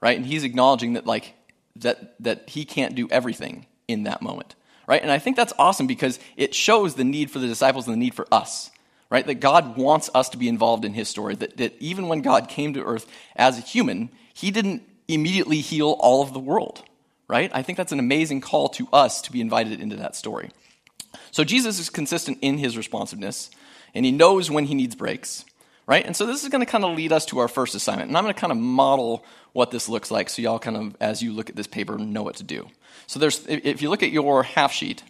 right? 0.00 0.16
And 0.16 0.24
he's 0.24 0.44
acknowledging 0.44 0.94
that, 0.94 1.06
like, 1.06 1.34
that 1.76 2.14
that 2.22 2.48
he 2.48 2.64
can't 2.64 2.94
do 2.94 3.08
everything 3.10 3.66
in 3.88 4.04
that 4.04 4.22
moment 4.22 4.54
right? 4.86 5.02
And 5.02 5.10
I 5.10 5.18
think 5.18 5.36
that's 5.36 5.52
awesome 5.58 5.86
because 5.86 6.18
it 6.36 6.54
shows 6.54 6.94
the 6.94 7.04
need 7.04 7.30
for 7.30 7.38
the 7.38 7.46
disciples 7.46 7.86
and 7.86 7.94
the 7.94 7.98
need 7.98 8.14
for 8.14 8.26
us, 8.32 8.70
right? 9.10 9.26
That 9.26 9.40
God 9.40 9.76
wants 9.76 10.10
us 10.14 10.28
to 10.30 10.36
be 10.36 10.48
involved 10.48 10.84
in 10.84 10.94
his 10.94 11.08
story, 11.08 11.34
that, 11.36 11.56
that 11.58 11.74
even 11.80 12.08
when 12.08 12.22
God 12.22 12.48
came 12.48 12.74
to 12.74 12.82
earth 12.82 13.06
as 13.36 13.58
a 13.58 13.62
human, 13.62 14.10
he 14.34 14.50
didn't 14.50 14.82
immediately 15.08 15.60
heal 15.60 15.96
all 15.98 16.22
of 16.22 16.32
the 16.32 16.40
world, 16.40 16.82
right? 17.28 17.50
I 17.54 17.62
think 17.62 17.76
that's 17.76 17.92
an 17.92 17.98
amazing 17.98 18.40
call 18.40 18.68
to 18.70 18.88
us 18.92 19.22
to 19.22 19.32
be 19.32 19.40
invited 19.40 19.80
into 19.80 19.96
that 19.96 20.16
story. 20.16 20.50
So 21.30 21.44
Jesus 21.44 21.78
is 21.78 21.90
consistent 21.90 22.38
in 22.40 22.58
his 22.58 22.76
responsiveness, 22.76 23.50
and 23.94 24.04
he 24.04 24.12
knows 24.12 24.50
when 24.50 24.66
he 24.66 24.74
needs 24.74 24.94
breaks, 24.94 25.44
right? 25.92 26.06
And 26.06 26.16
so 26.16 26.24
this 26.24 26.42
is 26.42 26.48
going 26.48 26.64
to 26.64 26.70
kind 26.70 26.86
of 26.86 26.96
lead 26.96 27.12
us 27.12 27.26
to 27.26 27.40
our 27.40 27.48
first 27.48 27.74
assignment. 27.74 28.08
And 28.08 28.16
I'm 28.16 28.24
going 28.24 28.32
to 28.32 28.40
kind 28.40 28.50
of 28.50 28.56
model 28.56 29.26
what 29.52 29.70
this 29.70 29.90
looks 29.90 30.10
like 30.10 30.30
so 30.30 30.40
y'all 30.40 30.58
kind 30.58 30.78
of, 30.78 30.96
as 31.02 31.22
you 31.22 31.34
look 31.34 31.50
at 31.50 31.54
this 31.54 31.66
paper, 31.66 31.98
know 31.98 32.22
what 32.22 32.36
to 32.36 32.44
do. 32.44 32.66
So 33.06 33.20
there's, 33.20 33.44
if 33.46 33.82
you 33.82 33.90
look 33.90 34.02
at 34.02 34.10
your 34.10 34.42
half 34.42 34.72
sheet, 34.72 35.02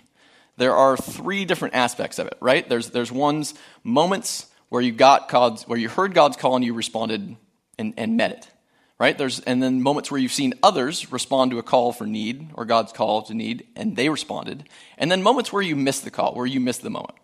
there 0.57 0.75
are 0.75 0.97
three 0.97 1.45
different 1.45 1.77
aspects 1.77 2.19
of 2.19 2.27
it, 2.27 2.37
right? 2.41 2.69
There's, 2.69 2.91
there's 2.91 3.13
ones, 3.13 3.55
moments 3.85 4.47
where 4.71 4.83
you 4.83 4.91
got 4.91 5.29
God's, 5.29 5.69
where 5.69 5.79
you 5.79 5.89
heard 5.89 6.15
God's 6.15 6.37
call 6.37 6.57
and 6.57 6.65
you 6.65 6.75
responded 6.75 7.37
and, 7.79 7.95
and 7.97 8.17
met 8.17 8.33
it, 8.33 8.49
right? 8.99 9.17
There's, 9.17 9.39
and 9.39 9.63
then 9.63 9.83
moments 9.83 10.11
where 10.11 10.19
you've 10.19 10.33
seen 10.33 10.53
others 10.65 11.13
respond 11.13 11.53
to 11.53 11.61
a 11.61 11.63
call 11.63 11.93
for 11.93 12.09
need 12.09 12.51
or 12.55 12.65
God's 12.65 12.91
call 12.93 13.23
to 13.23 13.35
need 13.35 13.69
and 13.77 13.95
they 13.95 14.09
responded. 14.09 14.69
And 14.99 15.13
then 15.13 15.23
moments 15.23 15.53
where 15.53 15.63
you 15.63 15.77
missed 15.77 16.03
the 16.03 16.11
call, 16.11 16.35
where 16.35 16.45
you 16.45 16.59
missed 16.59 16.83
the 16.83 16.91
moment. 16.91 17.15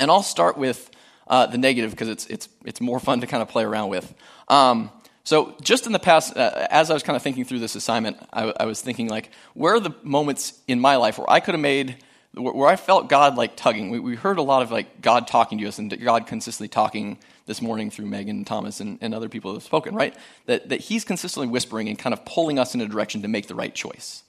And 0.00 0.10
I'll 0.10 0.22
start 0.22 0.56
with 0.56 0.90
uh, 1.28 1.46
the 1.46 1.58
negative 1.58 1.90
because 1.90 2.08
it's, 2.08 2.26
it's, 2.26 2.48
it's 2.64 2.80
more 2.80 2.98
fun 2.98 3.20
to 3.20 3.26
kind 3.26 3.42
of 3.42 3.48
play 3.48 3.64
around 3.64 3.90
with. 3.90 4.12
Um, 4.48 4.90
so, 5.28 5.54
just 5.60 5.84
in 5.84 5.92
the 5.92 5.98
past, 5.98 6.34
uh, 6.38 6.66
as 6.70 6.90
I 6.90 6.94
was 6.94 7.02
kind 7.02 7.14
of 7.14 7.22
thinking 7.22 7.44
through 7.44 7.58
this 7.58 7.74
assignment, 7.74 8.16
I, 8.32 8.50
I, 8.60 8.64
was 8.64 8.80
thinking, 8.80 9.10
like, 9.10 9.30
where 9.52 9.74
are 9.74 9.80
the 9.80 9.94
moments 10.02 10.58
in 10.66 10.80
my 10.80 10.96
life 10.96 11.18
where 11.18 11.30
I 11.30 11.40
could 11.40 11.52
have 11.52 11.60
made, 11.60 11.96
where 12.32 12.66
I 12.66 12.76
felt 12.76 13.10
God, 13.10 13.36
like, 13.36 13.54
tugging? 13.54 13.90
We, 13.90 13.98
we, 13.98 14.16
heard 14.16 14.38
a 14.38 14.42
lot 14.42 14.62
of, 14.62 14.70
like, 14.70 15.02
God 15.02 15.26
talking 15.28 15.58
to 15.58 15.68
us 15.68 15.78
and 15.78 15.90
God 16.02 16.26
consistently 16.26 16.68
talking 16.68 17.18
this 17.44 17.60
morning 17.60 17.90
through 17.90 18.06
Megan, 18.06 18.46
Thomas, 18.46 18.80
and, 18.80 18.96
and 19.02 19.14
other 19.14 19.28
people 19.28 19.50
who 19.50 19.56
have 19.56 19.64
spoken, 19.64 19.94
right? 19.94 20.16
That, 20.46 20.70
that 20.70 20.80
He's 20.80 21.04
consistently 21.04 21.48
whispering 21.48 21.90
and 21.90 21.98
kind 21.98 22.14
of 22.14 22.24
pulling 22.24 22.58
us 22.58 22.74
in 22.74 22.80
a 22.80 22.88
direction 22.88 23.20
to 23.20 23.28
make 23.28 23.48
the 23.48 23.54
right 23.54 23.74
choice, 23.74 24.22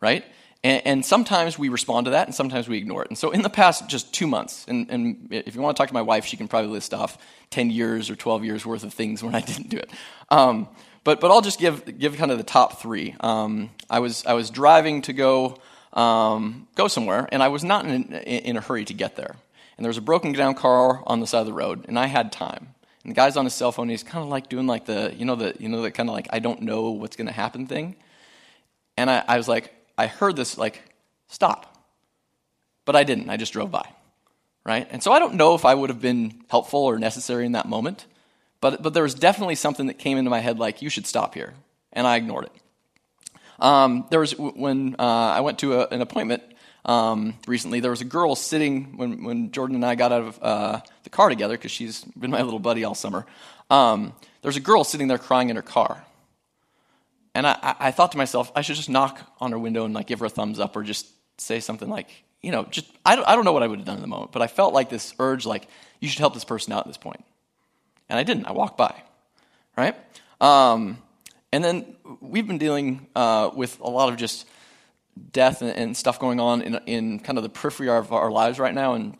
right? 0.00 0.24
And, 0.64 0.82
and, 0.84 1.04
sometimes 1.04 1.58
we 1.58 1.68
respond 1.68 2.04
to 2.04 2.12
that, 2.12 2.28
and 2.28 2.34
sometimes 2.34 2.68
we 2.68 2.78
ignore 2.78 3.02
it. 3.02 3.08
And 3.08 3.18
so, 3.18 3.32
in 3.32 3.42
the 3.42 3.50
past 3.50 3.88
just 3.88 4.14
two 4.14 4.28
months, 4.28 4.64
and, 4.68 4.88
and, 4.90 5.28
if 5.30 5.56
you 5.56 5.60
want 5.60 5.76
to 5.76 5.80
talk 5.80 5.88
to 5.88 5.94
my 5.94 6.02
wife, 6.02 6.24
she 6.24 6.36
can 6.36 6.46
probably 6.46 6.70
list 6.70 6.94
off 6.94 7.18
10 7.50 7.70
years 7.70 8.10
or 8.10 8.16
12 8.16 8.44
years 8.44 8.64
worth 8.64 8.84
of 8.84 8.94
things 8.94 9.24
when 9.24 9.34
I 9.34 9.40
didn't 9.52 9.70
do 9.70 9.78
it. 9.78 9.90
Um, 10.28 10.68
but, 11.04 11.20
but 11.20 11.32
I'll 11.32 11.40
just 11.40 11.58
give, 11.58 11.98
give 11.98 12.16
kind 12.16 12.30
of 12.30 12.38
the 12.38 12.44
top 12.44 12.80
three. 12.80 13.16
Um, 13.20 13.70
I, 13.90 13.98
was, 13.98 14.24
I 14.24 14.34
was 14.34 14.50
driving 14.50 15.02
to 15.02 15.12
go, 15.12 15.58
um, 15.94 16.68
go 16.76 16.86
somewhere, 16.86 17.28
and 17.32 17.42
I 17.42 17.48
was 17.48 17.64
not 17.64 17.84
in, 17.86 18.12
in 18.12 18.56
a 18.56 18.60
hurry 18.60 18.84
to 18.84 18.94
get 18.94 19.16
there. 19.16 19.34
And 19.76 19.84
there 19.84 19.90
was 19.90 19.98
a 19.98 20.02
broken 20.02 20.32
down 20.32 20.54
car 20.54 21.02
on 21.08 21.18
the 21.18 21.26
side 21.26 21.40
of 21.40 21.46
the 21.46 21.52
road, 21.52 21.86
and 21.88 21.98
I 21.98 22.06
had 22.06 22.30
time. 22.30 22.68
And 23.02 23.10
the 23.10 23.16
guy's 23.16 23.36
on 23.36 23.44
his 23.44 23.54
cell 23.54 23.72
phone, 23.72 23.88
he's 23.88 24.04
kind 24.04 24.22
of 24.22 24.28
like 24.28 24.48
doing 24.48 24.68
like 24.68 24.84
the, 24.84 25.12
you 25.16 25.24
know, 25.24 25.34
the, 25.34 25.56
you 25.58 25.68
know, 25.68 25.82
the 25.82 25.90
kind 25.90 26.08
of 26.08 26.14
like, 26.14 26.28
I 26.30 26.38
don't 26.38 26.62
know 26.62 26.90
what's 26.90 27.16
going 27.16 27.26
to 27.26 27.32
happen 27.32 27.66
thing. 27.66 27.96
And 28.96 29.10
I, 29.10 29.24
I 29.26 29.36
was 29.38 29.48
like, 29.48 29.74
I 29.96 30.06
heard 30.06 30.36
this 30.36 30.58
like, 30.58 30.82
stop. 31.28 31.68
But 32.84 32.96
I 32.96 33.04
didn't. 33.04 33.30
I 33.30 33.36
just 33.36 33.52
drove 33.52 33.70
by. 33.70 33.88
right? 34.64 34.86
And 34.90 35.02
so 35.02 35.12
I 35.12 35.18
don't 35.18 35.34
know 35.34 35.54
if 35.54 35.64
I 35.64 35.74
would 35.74 35.90
have 35.90 36.00
been 36.00 36.42
helpful 36.48 36.80
or 36.80 36.98
necessary 36.98 37.46
in 37.46 37.52
that 37.52 37.68
moment, 37.68 38.06
but, 38.60 38.82
but 38.82 38.94
there 38.94 39.02
was 39.02 39.14
definitely 39.14 39.56
something 39.56 39.86
that 39.86 39.98
came 39.98 40.18
into 40.18 40.30
my 40.30 40.40
head 40.40 40.58
like, 40.58 40.82
you 40.82 40.88
should 40.88 41.06
stop 41.06 41.34
here. 41.34 41.54
And 41.92 42.06
I 42.06 42.16
ignored 42.16 42.44
it. 42.44 42.52
Um, 43.58 44.06
there 44.10 44.20
was, 44.20 44.36
when 44.38 44.96
uh, 44.98 45.02
I 45.02 45.40
went 45.40 45.58
to 45.60 45.80
a, 45.80 45.88
an 45.88 46.00
appointment 46.00 46.42
um, 46.84 47.34
recently, 47.46 47.80
there 47.80 47.90
was 47.90 48.00
a 48.00 48.06
girl 48.06 48.34
sitting, 48.34 48.96
when, 48.96 49.24
when 49.24 49.52
Jordan 49.52 49.76
and 49.76 49.84
I 49.84 49.94
got 49.94 50.10
out 50.10 50.22
of 50.22 50.38
uh, 50.42 50.80
the 51.04 51.10
car 51.10 51.28
together, 51.28 51.56
because 51.56 51.70
she's 51.70 52.02
been 52.04 52.30
my 52.30 52.42
little 52.42 52.58
buddy 52.58 52.84
all 52.84 52.94
summer, 52.94 53.26
um, 53.70 54.12
there 54.42 54.48
was 54.48 54.56
a 54.56 54.60
girl 54.60 54.84
sitting 54.84 55.06
there 55.08 55.18
crying 55.18 55.50
in 55.50 55.56
her 55.56 55.62
car. 55.62 56.04
And 57.34 57.46
I, 57.46 57.74
I 57.78 57.90
thought 57.90 58.12
to 58.12 58.18
myself, 58.18 58.52
I 58.54 58.62
should 58.62 58.76
just 58.76 58.90
knock 58.90 59.20
on 59.40 59.52
her 59.52 59.58
window 59.58 59.84
and 59.84 59.94
like 59.94 60.06
give 60.06 60.20
her 60.20 60.26
a 60.26 60.30
thumbs 60.30 60.60
up 60.60 60.76
or 60.76 60.82
just 60.82 61.06
say 61.38 61.60
something 61.60 61.88
like, 61.88 62.08
you 62.42 62.50
know, 62.50 62.64
just, 62.64 62.86
I 63.06 63.16
don't, 63.16 63.26
I 63.26 63.34
don't 63.34 63.44
know 63.44 63.52
what 63.52 63.62
I 63.62 63.66
would 63.66 63.78
have 63.78 63.86
done 63.86 63.96
in 63.96 64.02
the 64.02 64.08
moment, 64.08 64.32
but 64.32 64.42
I 64.42 64.48
felt 64.48 64.74
like 64.74 64.90
this 64.90 65.14
urge, 65.18 65.46
like, 65.46 65.68
you 66.00 66.08
should 66.08 66.18
help 66.18 66.34
this 66.34 66.44
person 66.44 66.72
out 66.72 66.80
at 66.80 66.86
this 66.86 66.98
point. 66.98 67.24
And 68.08 68.18
I 68.18 68.24
didn't. 68.24 68.46
I 68.46 68.52
walked 68.52 68.76
by, 68.76 68.94
right? 69.76 69.96
Um, 70.40 70.98
and 71.52 71.62
then 71.62 71.96
we've 72.20 72.46
been 72.46 72.58
dealing 72.58 73.06
uh, 73.14 73.50
with 73.54 73.78
a 73.80 73.88
lot 73.88 74.12
of 74.12 74.18
just 74.18 74.46
death 75.30 75.62
and, 75.62 75.70
and, 75.70 75.96
stuff 75.96 76.18
going 76.18 76.40
on 76.40 76.62
in, 76.62 76.74
in 76.86 77.18
kind 77.20 77.38
of 77.38 77.44
the 77.44 77.50
periphery 77.50 77.88
of 77.88 78.12
our 78.12 78.30
lives 78.30 78.58
right 78.58 78.74
now. 78.74 78.94
And, 78.94 79.16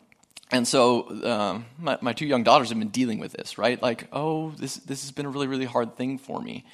and 0.51 0.67
so 0.67 1.09
um, 1.23 1.65
my, 1.79 1.97
my 2.01 2.13
two 2.13 2.25
young 2.25 2.43
daughters 2.43 2.69
have 2.69 2.79
been 2.79 2.89
dealing 2.89 3.19
with 3.19 3.31
this, 3.31 3.57
right? 3.57 3.81
Like, 3.81 4.07
oh, 4.11 4.51
this, 4.51 4.75
this 4.75 5.03
has 5.03 5.11
been 5.11 5.25
a 5.25 5.29
really, 5.29 5.47
really 5.47 5.65
hard 5.65 5.95
thing 5.95 6.17
for 6.17 6.41
me. 6.41 6.65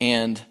And 0.00 0.42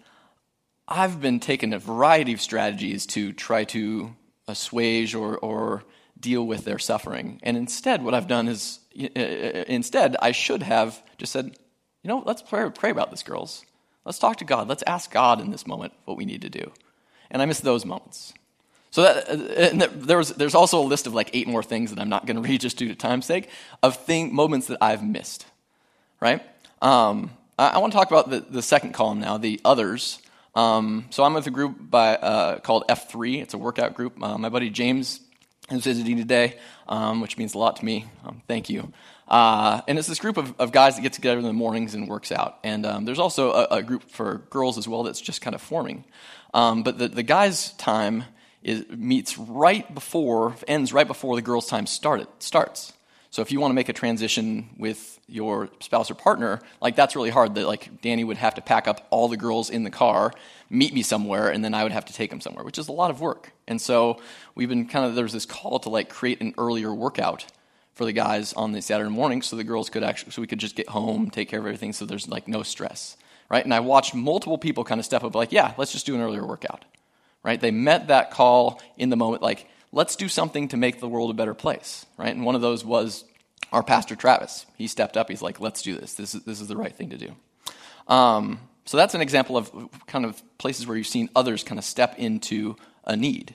I've 0.92 1.20
been 1.20 1.40
taking 1.40 1.72
a 1.72 1.78
variety 1.78 2.34
of 2.34 2.40
strategies 2.40 3.06
to 3.06 3.32
try 3.32 3.64
to 3.64 4.14
assuage 4.46 5.14
or, 5.14 5.38
or 5.38 5.84
deal 6.20 6.46
with 6.46 6.64
their 6.64 6.78
suffering. 6.78 7.40
And 7.42 7.56
instead, 7.56 8.04
what 8.04 8.12
I've 8.14 8.28
done 8.28 8.46
is, 8.46 8.78
uh, 9.00 9.06
uh, 9.16 9.64
instead, 9.68 10.16
I 10.20 10.32
should 10.32 10.62
have 10.62 11.02
just 11.16 11.32
said, 11.32 11.46
you 12.02 12.08
know, 12.08 12.22
let's 12.26 12.42
pray, 12.42 12.68
pray 12.70 12.90
about 12.90 13.10
this, 13.10 13.22
girls. 13.22 13.64
Let's 14.04 14.18
talk 14.18 14.36
to 14.36 14.44
God. 14.44 14.68
Let's 14.68 14.82
ask 14.86 15.10
God 15.10 15.40
in 15.40 15.50
this 15.50 15.66
moment 15.66 15.94
what 16.04 16.16
we 16.16 16.26
need 16.26 16.42
to 16.42 16.50
do. 16.50 16.72
And 17.30 17.40
I 17.40 17.46
miss 17.46 17.60
those 17.60 17.86
moments. 17.86 18.34
So 18.90 19.02
that, 19.02 19.28
uh, 19.28 19.88
there 19.94 20.18
was, 20.18 20.30
there's 20.30 20.54
also 20.54 20.80
a 20.80 20.84
list 20.84 21.06
of 21.06 21.14
like 21.14 21.30
eight 21.32 21.48
more 21.48 21.62
things 21.62 21.90
that 21.90 22.00
I'm 22.00 22.10
not 22.10 22.26
going 22.26 22.36
to 22.42 22.42
read 22.42 22.60
just 22.60 22.76
due 22.76 22.88
to 22.88 22.94
time's 22.94 23.26
sake 23.26 23.48
of 23.82 23.96
thing, 23.96 24.34
moments 24.34 24.66
that 24.66 24.78
I've 24.82 25.02
missed, 25.02 25.46
right? 26.20 26.42
Um, 26.82 27.30
I, 27.58 27.68
I 27.68 27.78
want 27.78 27.92
to 27.92 27.98
talk 27.98 28.10
about 28.10 28.28
the, 28.28 28.40
the 28.40 28.62
second 28.62 28.92
column 28.92 29.20
now, 29.20 29.38
the 29.38 29.60
others. 29.64 30.18
Um, 30.54 31.06
so 31.10 31.24
I'm 31.24 31.34
with 31.34 31.46
a 31.46 31.50
group 31.50 31.76
by, 31.78 32.16
uh, 32.16 32.58
called 32.58 32.84
F3. 32.88 33.40
It's 33.40 33.54
a 33.54 33.58
workout 33.58 33.94
group. 33.94 34.22
Uh, 34.22 34.38
my 34.38 34.48
buddy 34.48 34.70
James 34.70 35.20
is 35.70 35.84
visiting 35.84 36.16
today, 36.16 36.58
um, 36.88 37.20
which 37.20 37.38
means 37.38 37.54
a 37.54 37.58
lot 37.58 37.76
to 37.76 37.84
me. 37.84 38.06
Um, 38.24 38.42
thank 38.46 38.68
you. 38.68 38.92
Uh, 39.28 39.80
and 39.88 39.98
it's 39.98 40.08
this 40.08 40.18
group 40.18 40.36
of, 40.36 40.54
of, 40.58 40.72
guys 40.72 40.96
that 40.96 41.02
get 41.02 41.14
together 41.14 41.38
in 41.38 41.44
the 41.44 41.52
mornings 41.52 41.94
and 41.94 42.06
works 42.06 42.30
out. 42.30 42.58
And 42.64 42.84
um, 42.84 43.04
there's 43.06 43.18
also 43.18 43.52
a, 43.52 43.66
a, 43.76 43.82
group 43.82 44.10
for 44.10 44.38
girls 44.50 44.76
as 44.76 44.86
well 44.86 45.04
that's 45.04 45.22
just 45.22 45.40
kind 45.40 45.54
of 45.54 45.62
forming. 45.62 46.04
Um, 46.52 46.82
but 46.82 46.98
the, 46.98 47.08
the 47.08 47.22
guys' 47.22 47.72
time 47.74 48.24
is, 48.62 48.84
meets 48.90 49.38
right 49.38 49.92
before, 49.94 50.54
ends 50.68 50.92
right 50.92 51.06
before 51.06 51.34
the 51.34 51.40
girls' 51.40 51.66
time 51.66 51.86
started, 51.86 52.26
starts. 52.40 52.92
So 53.32 53.40
if 53.40 53.50
you 53.50 53.60
want 53.60 53.70
to 53.70 53.74
make 53.74 53.88
a 53.88 53.94
transition 53.94 54.68
with 54.76 55.18
your 55.26 55.70
spouse 55.80 56.10
or 56.10 56.14
partner, 56.14 56.60
like 56.82 56.96
that's 56.96 57.16
really 57.16 57.30
hard. 57.30 57.54
That 57.54 57.66
like 57.66 58.02
Danny 58.02 58.24
would 58.24 58.36
have 58.36 58.56
to 58.56 58.60
pack 58.60 58.86
up 58.86 59.06
all 59.08 59.26
the 59.26 59.38
girls 59.38 59.70
in 59.70 59.84
the 59.84 59.90
car, 59.90 60.34
meet 60.68 60.92
me 60.92 61.02
somewhere, 61.02 61.48
and 61.48 61.64
then 61.64 61.72
I 61.72 61.82
would 61.82 61.92
have 61.92 62.04
to 62.04 62.12
take 62.12 62.28
them 62.28 62.42
somewhere, 62.42 62.62
which 62.62 62.76
is 62.76 62.88
a 62.88 62.92
lot 62.92 63.10
of 63.10 63.22
work. 63.22 63.52
And 63.66 63.80
so 63.80 64.20
we've 64.54 64.68
been 64.68 64.86
kind 64.86 65.06
of 65.06 65.14
there's 65.14 65.32
this 65.32 65.46
call 65.46 65.78
to 65.78 65.88
like 65.88 66.10
create 66.10 66.42
an 66.42 66.52
earlier 66.58 66.92
workout 66.92 67.46
for 67.94 68.04
the 68.04 68.12
guys 68.12 68.52
on 68.52 68.72
the 68.72 68.82
Saturday 68.82 69.08
morning, 69.08 69.40
so 69.40 69.56
the 69.56 69.64
girls 69.64 69.88
could 69.88 70.04
actually 70.04 70.32
so 70.32 70.42
we 70.42 70.46
could 70.46 70.60
just 70.60 70.76
get 70.76 70.90
home, 70.90 71.30
take 71.30 71.48
care 71.48 71.60
of 71.60 71.64
everything, 71.64 71.94
so 71.94 72.04
there's 72.04 72.28
like 72.28 72.46
no 72.48 72.62
stress, 72.62 73.16
right? 73.48 73.64
And 73.64 73.72
I 73.72 73.80
watched 73.80 74.14
multiple 74.14 74.58
people 74.58 74.84
kind 74.84 74.98
of 74.98 75.06
step 75.06 75.24
up, 75.24 75.34
like, 75.34 75.52
yeah, 75.52 75.72
let's 75.78 75.92
just 75.92 76.04
do 76.04 76.14
an 76.14 76.20
earlier 76.20 76.46
workout, 76.46 76.84
right? 77.42 77.58
They 77.58 77.70
met 77.70 78.08
that 78.08 78.30
call 78.30 78.82
in 78.98 79.08
the 79.08 79.16
moment, 79.16 79.42
like 79.42 79.68
let's 79.92 80.16
do 80.16 80.28
something 80.28 80.68
to 80.68 80.76
make 80.76 81.00
the 81.00 81.08
world 81.08 81.30
a 81.30 81.34
better 81.34 81.54
place, 81.54 82.06
right? 82.16 82.34
And 82.34 82.44
one 82.44 82.54
of 82.54 82.60
those 82.60 82.84
was 82.84 83.24
our 83.72 83.82
pastor 83.82 84.16
Travis. 84.16 84.66
He 84.76 84.86
stepped 84.86 85.16
up. 85.16 85.28
He's 85.28 85.42
like, 85.42 85.60
let's 85.60 85.82
do 85.82 85.94
this. 85.94 86.14
This 86.14 86.34
is, 86.34 86.42
this 86.44 86.60
is 86.60 86.68
the 86.68 86.76
right 86.76 86.94
thing 86.94 87.10
to 87.10 87.18
do. 87.18 87.34
Um, 88.08 88.58
so 88.84 88.96
that's 88.96 89.14
an 89.14 89.20
example 89.20 89.56
of 89.56 89.70
kind 90.06 90.24
of 90.24 90.42
places 90.58 90.86
where 90.86 90.96
you've 90.96 91.06
seen 91.06 91.28
others 91.36 91.62
kind 91.62 91.78
of 91.78 91.84
step 91.84 92.18
into 92.18 92.76
a 93.04 93.16
need, 93.16 93.54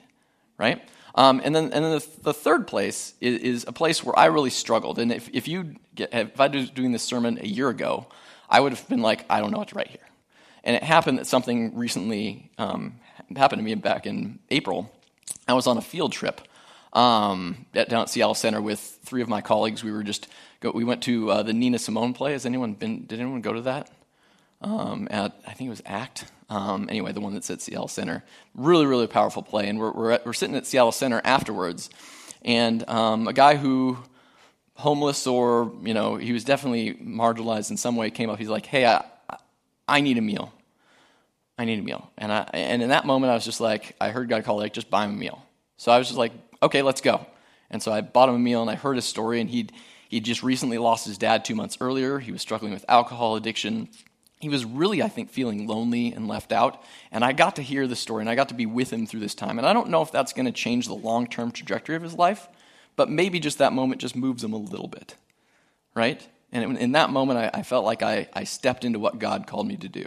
right? 0.56 0.82
Um, 1.14 1.40
and 1.44 1.54
then, 1.54 1.64
and 1.64 1.84
then 1.84 1.92
the, 1.92 2.06
the 2.22 2.34
third 2.34 2.66
place 2.66 3.14
is, 3.20 3.40
is, 3.40 3.64
a 3.66 3.72
place 3.72 4.04
where 4.04 4.16
I 4.18 4.26
really 4.26 4.50
struggled. 4.50 4.98
And 4.98 5.10
if, 5.10 5.28
if 5.32 5.48
you 5.48 5.74
get, 5.94 6.14
if 6.14 6.40
I 6.40 6.46
was 6.46 6.70
doing 6.70 6.92
this 6.92 7.02
sermon 7.02 7.38
a 7.40 7.46
year 7.46 7.68
ago, 7.68 8.06
I 8.48 8.60
would 8.60 8.72
have 8.72 8.88
been 8.88 9.02
like, 9.02 9.24
I 9.28 9.40
don't 9.40 9.50
know 9.50 9.58
what 9.58 9.68
to 9.68 9.74
write 9.74 9.88
here. 9.88 10.06
And 10.64 10.76
it 10.76 10.82
happened 10.82 11.18
that 11.18 11.26
something 11.26 11.76
recently 11.76 12.50
um, 12.56 12.94
happened 13.36 13.60
to 13.60 13.64
me 13.64 13.74
back 13.74 14.06
in 14.06 14.38
April. 14.50 14.92
I 15.48 15.54
was 15.54 15.66
on 15.66 15.78
a 15.78 15.82
field 15.82 16.12
trip 16.12 16.40
um, 16.92 17.66
at, 17.74 17.88
down 17.88 18.02
at 18.02 18.10
Seattle 18.10 18.34
Center 18.34 18.60
with 18.60 18.80
three 19.02 19.22
of 19.22 19.28
my 19.28 19.40
colleagues. 19.40 19.82
We 19.82 19.90
were 19.90 20.02
just 20.02 20.28
go, 20.60 20.70
we 20.70 20.84
went 20.84 21.02
to 21.04 21.30
uh, 21.30 21.42
the 21.42 21.52
Nina 21.52 21.78
Simone 21.78 22.12
play. 22.12 22.32
Has 22.32 22.46
anyone 22.46 22.74
been? 22.74 23.06
Did 23.06 23.20
anyone 23.20 23.40
go 23.40 23.54
to 23.54 23.62
that? 23.62 23.90
Um, 24.60 25.08
at 25.10 25.40
I 25.46 25.52
think 25.52 25.68
it 25.68 25.70
was 25.70 25.82
ACT. 25.86 26.24
Um, 26.50 26.88
anyway, 26.90 27.12
the 27.12 27.20
one 27.20 27.34
that's 27.34 27.50
at 27.50 27.60
Seattle 27.60 27.88
Center. 27.88 28.24
Really, 28.54 28.86
really 28.86 29.06
powerful 29.06 29.42
play. 29.42 29.68
And 29.68 29.78
we're 29.78 29.92
we're, 29.92 30.10
at, 30.12 30.26
we're 30.26 30.32
sitting 30.32 30.56
at 30.56 30.66
Seattle 30.66 30.92
Center 30.92 31.20
afterwards, 31.24 31.90
and 32.42 32.88
um, 32.88 33.26
a 33.26 33.32
guy 33.32 33.56
who 33.56 33.98
homeless 34.74 35.26
or 35.26 35.72
you 35.82 35.94
know 35.94 36.16
he 36.16 36.32
was 36.32 36.44
definitely 36.44 36.94
marginalized 36.94 37.70
in 37.70 37.76
some 37.76 37.96
way 37.96 38.10
came 38.10 38.30
up. 38.30 38.38
He's 38.38 38.48
like, 38.48 38.66
"Hey, 38.66 38.86
I 38.86 39.04
I 39.86 40.00
need 40.00 40.18
a 40.18 40.22
meal." 40.22 40.52
I 41.58 41.64
need 41.64 41.80
a 41.80 41.82
meal. 41.82 42.10
And, 42.16 42.32
I, 42.32 42.48
and 42.52 42.82
in 42.82 42.90
that 42.90 43.04
moment, 43.04 43.32
I 43.32 43.34
was 43.34 43.44
just 43.44 43.60
like, 43.60 43.96
I 44.00 44.10
heard 44.10 44.28
God 44.28 44.44
call, 44.44 44.56
like, 44.58 44.72
just 44.72 44.90
buy 44.90 45.04
him 45.04 45.10
a 45.10 45.16
meal. 45.16 45.44
So 45.76 45.90
I 45.90 45.98
was 45.98 46.06
just 46.06 46.18
like, 46.18 46.32
okay, 46.62 46.82
let's 46.82 47.00
go. 47.00 47.26
And 47.70 47.82
so 47.82 47.92
I 47.92 48.00
bought 48.00 48.28
him 48.28 48.36
a 48.36 48.38
meal 48.38 48.62
and 48.62 48.70
I 48.70 48.76
heard 48.76 48.96
his 48.96 49.04
story. 49.04 49.40
And 49.40 49.50
he'd, 49.50 49.72
he'd 50.08 50.24
just 50.24 50.42
recently 50.42 50.78
lost 50.78 51.06
his 51.06 51.18
dad 51.18 51.44
two 51.44 51.56
months 51.56 51.76
earlier. 51.80 52.20
He 52.20 52.32
was 52.32 52.40
struggling 52.40 52.72
with 52.72 52.84
alcohol 52.88 53.36
addiction. 53.36 53.88
He 54.40 54.48
was 54.48 54.64
really, 54.64 55.02
I 55.02 55.08
think, 55.08 55.30
feeling 55.30 55.66
lonely 55.66 56.12
and 56.12 56.28
left 56.28 56.52
out. 56.52 56.82
And 57.10 57.24
I 57.24 57.32
got 57.32 57.56
to 57.56 57.62
hear 57.62 57.88
the 57.88 57.96
story 57.96 58.22
and 58.22 58.30
I 58.30 58.36
got 58.36 58.50
to 58.50 58.54
be 58.54 58.66
with 58.66 58.92
him 58.92 59.06
through 59.06 59.20
this 59.20 59.34
time. 59.34 59.58
And 59.58 59.66
I 59.66 59.72
don't 59.72 59.88
know 59.88 60.02
if 60.02 60.12
that's 60.12 60.32
going 60.32 60.46
to 60.46 60.52
change 60.52 60.86
the 60.86 60.94
long 60.94 61.26
term 61.26 61.50
trajectory 61.50 61.96
of 61.96 62.02
his 62.02 62.14
life, 62.14 62.48
but 62.94 63.10
maybe 63.10 63.40
just 63.40 63.58
that 63.58 63.72
moment 63.72 64.00
just 64.00 64.14
moves 64.14 64.44
him 64.44 64.52
a 64.52 64.58
little 64.58 64.88
bit, 64.88 65.16
right? 65.94 66.24
And 66.52 66.78
in 66.78 66.92
that 66.92 67.10
moment, 67.10 67.38
I, 67.38 67.58
I 67.60 67.62
felt 67.62 67.84
like 67.84 68.02
I, 68.02 68.28
I 68.32 68.44
stepped 68.44 68.84
into 68.84 68.98
what 68.98 69.18
God 69.18 69.46
called 69.46 69.66
me 69.66 69.76
to 69.76 69.88
do, 69.88 70.06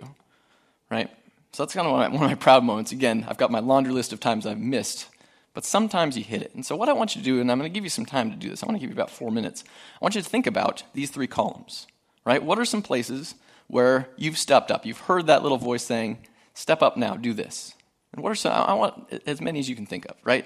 right? 0.90 1.10
So 1.54 1.64
that's 1.64 1.74
kind 1.74 1.88
of 1.88 1.94
one 1.94 2.04
of, 2.04 2.12
my, 2.12 2.18
one 2.18 2.26
of 2.26 2.32
my 2.32 2.36
proud 2.42 2.64
moments. 2.64 2.92
Again, 2.92 3.26
I've 3.28 3.38
got 3.38 3.52
my 3.52 3.60
laundry 3.60 3.94
list 3.94 4.14
of 4.14 4.20
times 4.20 4.46
I've 4.46 4.60
missed 4.60 5.08
but 5.54 5.66
sometimes 5.66 6.18
you 6.18 6.24
hit 6.24 6.42
it. 6.42 6.56
And 6.56 6.66
so, 6.66 6.76
what 6.76 6.90
I 6.90 6.94
want 6.94 7.16
you 7.16 7.22
to 7.22 7.26
do, 7.26 7.42
and 7.42 7.52
I'm 7.52 7.60
going 7.60 7.72
to 7.72 7.74
give 7.74 7.84
you 7.84 7.90
some 7.90 8.06
time 8.06 8.32
to 8.32 8.38
do 8.38 8.50
this, 8.50 8.64
I 8.64 8.66
want 8.66 8.78
to 8.78 8.80
give 8.80 8.90
you 8.90 8.96
about 8.96 9.10
four 9.10 9.32
minutes. 9.32 9.64
I 9.96 10.04
want 10.04 10.16
you 10.16 10.22
to 10.22 10.30
think 10.30 10.48
about 10.48 10.84
these 10.94 11.10
three 11.10 11.28
columns, 11.28 11.88
right? 12.26 12.42
What 12.42 12.58
are 12.58 12.66
some 12.66 12.82
places 12.82 13.36
where 13.68 14.10
you've 14.16 14.38
stepped 14.38 14.72
up? 14.72 14.86
You've 14.86 15.00
heard 15.00 15.28
that 15.28 15.44
little 15.44 15.58
voice 15.58 15.84
saying, 15.84 16.20
Step 16.54 16.82
up 16.82 16.98
now, 16.98 17.16
do 17.16 17.34
this. 17.34 17.74
And 18.14 18.24
what 18.24 18.32
are 18.32 18.36
some, 18.36 18.52
I 18.52 18.74
want 18.74 19.22
as 19.26 19.40
many 19.40 19.60
as 19.60 19.70
you 19.70 19.76
can 19.76 19.86
think 19.86 20.06
of, 20.06 20.18
right? 20.24 20.46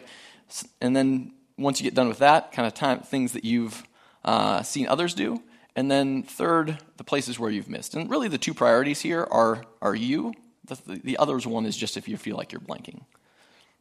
And 0.80 0.96
then 0.96 1.34
once 1.58 1.80
you 1.80 1.84
get 1.84 1.96
done 1.96 2.08
with 2.08 2.20
that, 2.20 2.52
kind 2.52 2.68
of 2.68 2.76
time, 2.76 3.00
things 3.00 3.34
that 3.34 3.44
you've 3.44 3.84
uh, 4.24 4.62
seen 4.62 4.88
others 4.88 5.16
do. 5.16 5.42
And 5.76 5.90
then 5.90 6.22
third, 6.22 6.78
the 6.98 7.04
places 7.04 7.40
where 7.40 7.50
you've 7.50 7.70
missed. 7.70 7.96
And 7.96 8.10
really, 8.10 8.28
the 8.28 8.38
two 8.38 8.54
priorities 8.54 9.02
here 9.02 9.28
are, 9.30 9.66
are 9.82 9.96
you. 9.96 10.34
The, 10.68 10.78
the, 10.86 11.02
the 11.04 11.18
others 11.18 11.46
one 11.46 11.66
is 11.66 11.78
just 11.78 11.98
if 11.98 12.08
you 12.08 12.18
feel 12.18 12.38
like 12.38 12.52
you're 12.52 12.62
blanking. 12.62 13.02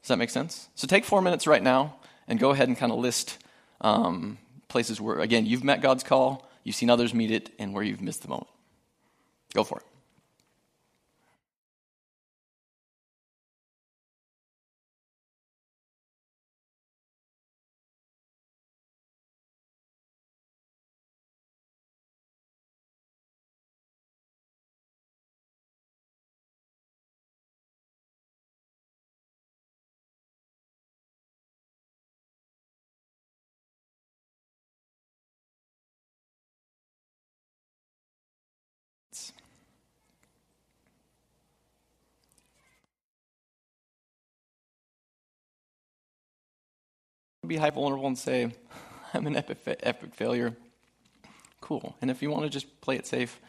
Does 0.02 0.08
that 0.08 0.18
make 0.18 0.30
sense? 0.30 0.68
So 0.74 0.86
take 0.86 1.04
four 1.04 1.22
minutes 1.22 1.46
right 1.46 1.62
now 1.62 1.96
and 2.28 2.38
go 2.38 2.50
ahead 2.50 2.68
and 2.68 2.76
kind 2.76 2.92
of 2.92 2.98
list 2.98 3.38
um, 3.80 4.38
places 4.68 5.00
where, 5.00 5.20
again, 5.20 5.46
you've 5.46 5.64
met 5.64 5.80
God's 5.80 6.02
call, 6.02 6.48
you've 6.62 6.76
seen 6.76 6.90
others 6.90 7.14
meet 7.14 7.30
it, 7.30 7.50
and 7.58 7.72
where 7.72 7.82
you've 7.82 8.02
missed 8.02 8.22
the 8.22 8.28
moment. 8.28 8.48
Go 9.54 9.64
for 9.64 9.78
it. 9.78 9.84
Be 47.48 47.56
hyper 47.56 47.76
vulnerable 47.76 48.06
and 48.06 48.18
say, 48.18 48.52
I'm 49.14 49.26
an 49.26 49.36
epic, 49.36 49.58
epic 49.66 50.14
failure. 50.14 50.54
Cool. 51.60 51.96
And 52.02 52.10
if 52.10 52.22
you 52.22 52.30
want 52.30 52.44
to 52.44 52.50
just 52.50 52.80
play 52.80 52.96
it 52.96 53.06
safe, 53.06 53.40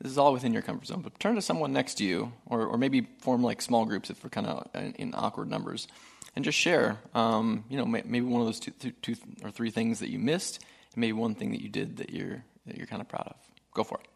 this 0.00 0.12
is 0.12 0.18
all 0.18 0.32
within 0.32 0.52
your 0.52 0.62
comfort 0.62 0.86
zone. 0.86 1.00
But 1.00 1.18
turn 1.18 1.36
to 1.36 1.42
someone 1.42 1.72
next 1.72 1.94
to 1.94 2.04
you, 2.04 2.32
or, 2.46 2.66
or 2.66 2.78
maybe 2.78 3.08
form 3.20 3.42
like 3.42 3.62
small 3.62 3.84
groups 3.86 4.10
if 4.10 4.22
we're 4.22 4.30
kind 4.30 4.46
of 4.46 4.68
in, 4.74 4.92
in, 4.92 5.14
awkward 5.14 5.48
numbers, 5.48 5.88
and 6.34 6.44
just 6.44 6.58
share. 6.58 6.98
Um, 7.14 7.64
you 7.68 7.78
know, 7.78 7.86
maybe 7.86 8.20
one 8.20 8.40
of 8.40 8.46
those 8.46 8.60
two, 8.60 8.72
two, 8.72 8.90
two 9.02 9.16
or 9.42 9.50
three 9.50 9.70
things 9.70 10.00
that 10.00 10.10
you 10.10 10.18
missed, 10.18 10.62
and 10.94 11.00
maybe 11.00 11.14
one 11.14 11.34
thing 11.34 11.52
that 11.52 11.62
you 11.62 11.68
did 11.68 11.96
that 11.96 12.10
you're 12.10 12.44
that 12.66 12.76
you're 12.76 12.86
kind 12.86 13.00
of 13.00 13.08
proud 13.08 13.26
of. 13.26 13.36
Go 13.72 13.84
for 13.84 13.98
it. 13.98 14.06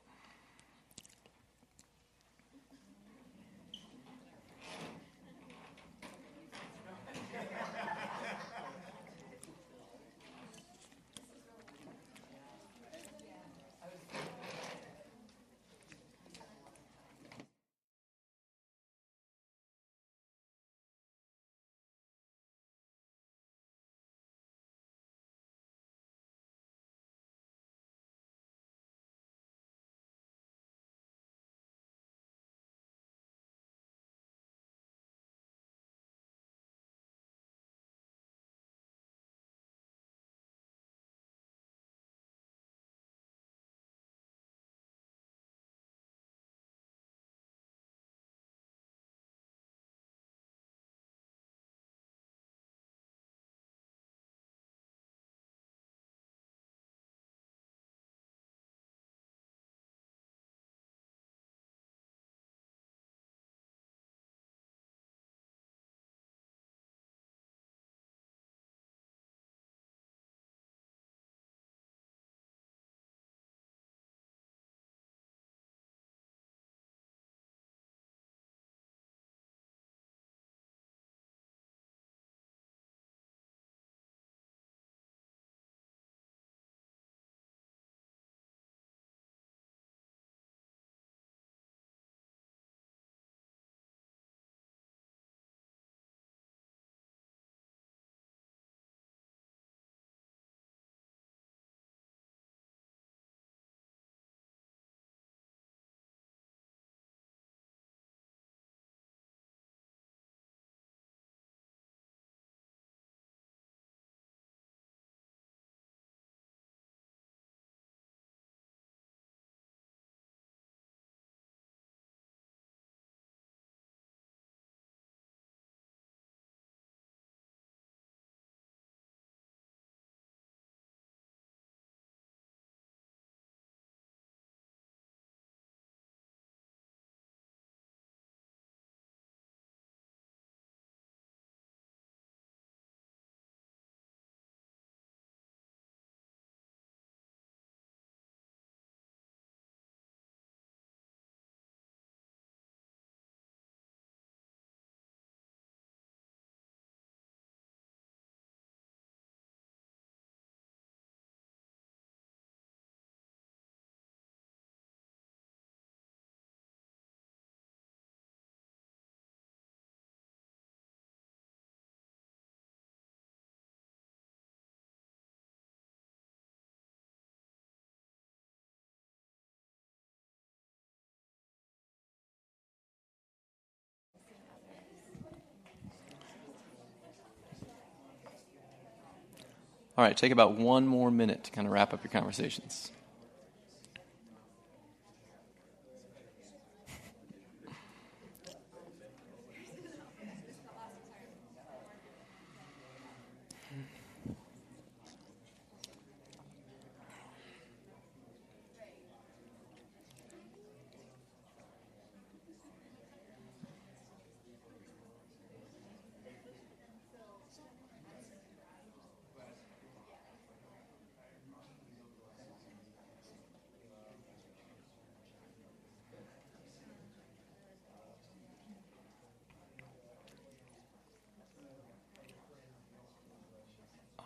All 190.00 190.06
right, 190.06 190.16
take 190.16 190.32
about 190.32 190.56
one 190.56 190.86
more 190.86 191.10
minute 191.10 191.44
to 191.44 191.50
kind 191.50 191.66
of 191.66 191.74
wrap 191.74 191.92
up 191.92 192.02
your 192.02 192.10
conversations. 192.10 192.90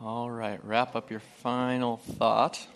All 0.01 0.31
right, 0.51 0.65
wrap 0.65 0.95
up 0.95 1.11
your 1.11 1.21
final 1.21 1.97
thought. 1.97 2.67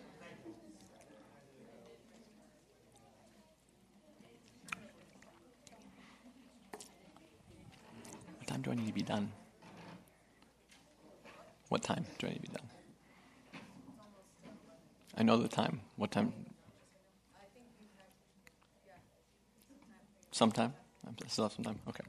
What 8.38 8.46
time 8.46 8.62
do 8.62 8.70
I 8.70 8.74
need 8.74 8.86
to 8.86 8.92
be 8.92 9.02
done? 9.02 9.30
What 11.68 11.82
time 11.82 12.06
do 12.18 12.26
I 12.26 12.30
need 12.30 12.36
to 12.36 12.42
be 12.42 12.48
done? 12.48 12.68
I 15.16 15.22
know 15.22 15.36
the 15.36 15.48
time. 15.48 15.80
What 15.96 16.10
time? 16.10 16.32
Sometime? 20.30 20.72
I 21.06 21.28
still 21.28 21.44
have 21.44 21.52
some 21.52 21.64
time? 21.64 21.78
Okay 21.88 22.04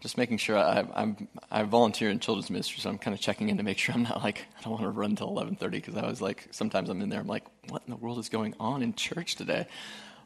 just 0.00 0.16
making 0.16 0.38
sure 0.38 0.56
I, 0.56 0.84
I'm 0.94 1.28
I 1.50 1.62
volunteer 1.62 2.10
in 2.10 2.18
children's 2.18 2.50
ministry, 2.50 2.80
so 2.80 2.90
I'm 2.90 2.98
kind 2.98 3.14
of 3.14 3.20
checking 3.20 3.48
in 3.48 3.58
to 3.58 3.62
make 3.62 3.78
sure 3.78 3.94
I'm 3.94 4.02
not 4.02 4.22
like 4.22 4.46
I 4.58 4.62
don't 4.62 4.72
want 4.72 4.84
to 4.84 4.90
run 4.90 5.10
until 5.10 5.28
11:30 5.28 5.70
because 5.70 5.96
I 5.96 6.06
was 6.06 6.20
like 6.20 6.48
sometimes 6.50 6.88
I'm 6.88 7.00
in 7.02 7.08
there 7.08 7.20
I'm 7.20 7.26
like 7.26 7.44
what 7.68 7.82
in 7.86 7.90
the 7.90 7.96
world 7.96 8.18
is 8.18 8.28
going 8.28 8.54
on 8.58 8.82
in 8.82 8.94
church 8.94 9.36
today, 9.36 9.66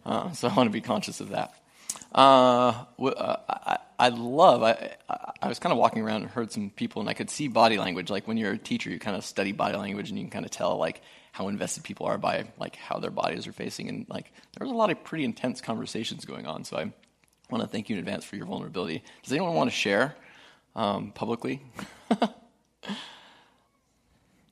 uh, 0.06 0.32
so 0.32 0.48
I 0.48 0.54
want 0.54 0.68
to 0.68 0.72
be 0.72 0.80
conscious 0.80 1.20
of 1.20 1.30
that. 1.30 1.54
Uh, 2.14 2.84
uh, 3.00 3.36
I, 3.48 3.78
I 3.98 4.08
love. 4.08 4.62
I, 4.62 4.96
I 5.42 5.48
was 5.48 5.58
kind 5.58 5.72
of 5.72 5.78
walking 5.78 6.02
around 6.02 6.22
and 6.22 6.30
heard 6.30 6.52
some 6.52 6.70
people, 6.70 7.00
and 7.00 7.08
I 7.08 7.14
could 7.14 7.30
see 7.30 7.48
body 7.48 7.76
language. 7.76 8.10
Like 8.10 8.26
when 8.28 8.36
you're 8.36 8.52
a 8.52 8.58
teacher, 8.58 8.90
you 8.90 8.98
kind 8.98 9.16
of 9.16 9.24
study 9.24 9.52
body 9.52 9.76
language, 9.76 10.10
and 10.10 10.18
you 10.18 10.24
can 10.24 10.30
kind 10.30 10.44
of 10.44 10.50
tell 10.50 10.76
like 10.76 11.02
how 11.32 11.48
invested 11.48 11.82
people 11.82 12.06
are 12.06 12.18
by 12.18 12.44
like 12.58 12.76
how 12.76 12.98
their 12.98 13.10
bodies 13.10 13.46
are 13.46 13.52
facing, 13.52 13.88
and 13.88 14.06
like 14.08 14.32
there 14.56 14.66
was 14.66 14.72
a 14.72 14.76
lot 14.76 14.90
of 14.90 15.02
pretty 15.04 15.24
intense 15.24 15.60
conversations 15.60 16.24
going 16.24 16.46
on. 16.46 16.64
So 16.64 16.76
I 16.76 16.92
want 17.54 17.70
to 17.70 17.72
thank 17.72 17.88
you 17.88 17.94
in 17.94 18.00
advance 18.00 18.24
for 18.24 18.34
your 18.36 18.46
vulnerability. 18.46 19.04
Does 19.22 19.32
anyone 19.32 19.54
want 19.54 19.70
to 19.70 19.76
share 19.76 20.16
um, 20.74 21.12
publicly? 21.12 21.62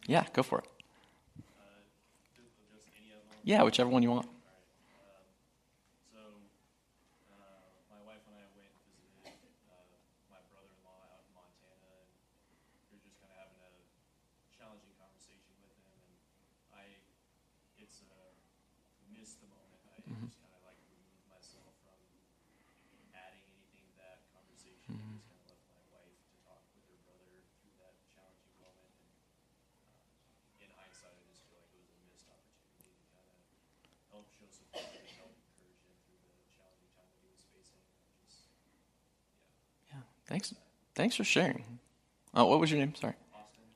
yeah, 0.07 0.25
go 0.33 0.45
for 0.45 0.61
it. 0.61 0.65
Yeah, 3.43 3.65
whichever 3.65 3.91
one 3.91 4.05
you 4.05 4.11
want. 4.11 4.29
Thanks. 40.33 40.55
Thanks 40.95 41.15
for 41.15 41.25
sharing. 41.25 41.63
Oh, 42.33 42.47
what 42.47 42.59
was 42.59 42.71
your 42.71 42.81
name? 42.81 42.95
Sorry. 42.95 43.13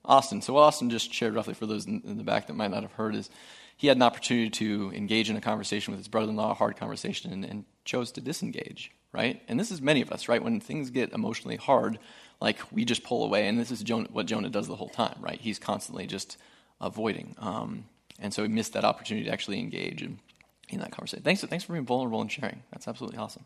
Austin. 0.07 0.41
So 0.41 0.55
what 0.55 0.63
Austin 0.63 0.89
just 0.89 1.13
shared 1.13 1.35
roughly 1.35 1.53
for 1.53 1.67
those 1.67 1.85
in, 1.85 2.01
in, 2.07 2.17
the 2.17 2.25
back 2.25 2.47
that 2.47 2.55
might 2.55 2.71
not 2.71 2.81
have 2.81 2.93
heard 2.93 3.15
is 3.15 3.29
he 3.77 3.89
had 3.89 3.99
an 3.99 4.03
opportunity 4.03 4.49
to 4.49 4.91
engage 4.95 5.29
in 5.29 5.37
a 5.37 5.41
conversation 5.43 5.93
with 5.93 5.99
his 5.99 6.09
brother-in-law, 6.09 6.53
a 6.53 6.55
hard 6.55 6.79
conversation, 6.79 7.31
and, 7.31 7.45
and 7.45 7.67
chose 7.85 8.11
to 8.13 8.23
disengage, 8.23 8.91
right? 9.13 9.43
And 9.49 9.61
this 9.61 9.71
is 9.71 9.83
many 9.83 10.01
of 10.01 10.11
us, 10.11 10.31
right? 10.31 10.43
When 10.43 10.59
things 10.59 10.89
get 10.89 11.13
emotionally 11.13 11.57
hard, 11.57 11.99
like 12.41 12.59
we 12.73 12.87
just 12.87 13.05
pull 13.05 13.23
away, 13.23 13.49
and 13.49 13.61
this 13.61 13.71
is 13.71 13.83
Jonah, 13.83 14.09
what 14.11 14.25
Jonah 14.25 14.49
does 14.49 14.67
the 14.67 14.77
whole 14.77 14.89
time, 14.89 15.19
right? 15.21 15.39
He's 15.39 15.59
constantly 15.59 16.07
just 16.07 16.39
avoiding. 16.81 17.35
Um, 17.39 17.85
and 18.19 18.33
so 18.33 18.43
he 18.43 18.49
missed 18.49 18.73
that 18.73 18.85
opportunity 18.87 19.27
to 19.27 19.31
actually 19.31 19.59
engage. 19.59 20.01
And 20.01 20.21
in 20.69 20.81
that 20.81 20.91
conversation. 20.91 21.23
Thanks, 21.23 21.43
thanks 21.43 21.65
for 21.65 21.73
being 21.73 21.87
vulnerable 21.87 22.21
and 22.21 22.31
sharing. 22.31 22.63
That's 22.73 22.89
absolutely 22.89 23.19
awesome. 23.19 23.45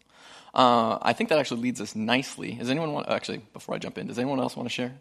Uh, 0.55 0.99
I 1.03 1.13
think 1.13 1.29
that 1.29 1.39
actually 1.39 1.61
leads 1.61 1.81
us 1.81 1.95
nicely. 1.95 2.53
Does 2.53 2.71
anyone 2.71 2.93
want, 2.93 3.09
actually, 3.09 3.43
before 3.53 3.75
I 3.75 3.79
jump 3.79 3.99
in, 3.99 4.07
does 4.07 4.19
anyone 4.19 4.41
else 4.41 4.57
want 4.57 4.69
to 4.69 4.73
share? 4.73 4.95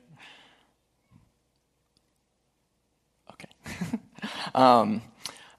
Okay. 3.34 4.00
um, 4.56 5.02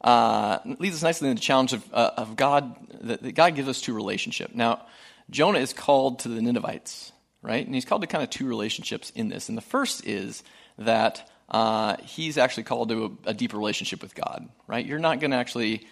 uh, 0.00 0.58
leads 0.78 0.96
us 0.96 1.02
nicely 1.02 1.28
into 1.28 1.40
the 1.40 1.44
challenge 1.44 1.72
of, 1.72 1.84
uh, 1.92 2.10
of 2.16 2.36
God, 2.36 2.76
that, 3.02 3.22
that 3.22 3.32
God 3.32 3.54
gives 3.54 3.68
us 3.68 3.80
to 3.82 3.94
relationship. 3.94 4.54
Now, 4.54 4.86
Jonah 5.30 5.58
is 5.60 5.72
called 5.72 6.20
to 6.20 6.28
the 6.28 6.42
Ninevites, 6.42 7.12
right? 7.42 7.64
And 7.64 7.74
he's 7.74 7.84
called 7.84 8.02
to 8.02 8.06
kind 8.06 8.22
of 8.22 8.30
two 8.30 8.46
relationships 8.46 9.10
in 9.14 9.28
this. 9.28 9.48
And 9.48 9.56
the 9.56 9.62
first 9.62 10.06
is 10.06 10.42
that 10.78 11.30
uh, 11.48 11.96
he's 12.04 12.38
actually 12.38 12.64
called 12.64 12.90
to 12.90 13.18
a, 13.26 13.30
a 13.30 13.34
deeper 13.34 13.56
relationship 13.56 14.02
with 14.02 14.14
God, 14.14 14.48
right? 14.66 14.84
You're 14.84 14.98
not 14.98 15.20
going 15.20 15.30
to 15.32 15.36
actually 15.36 15.86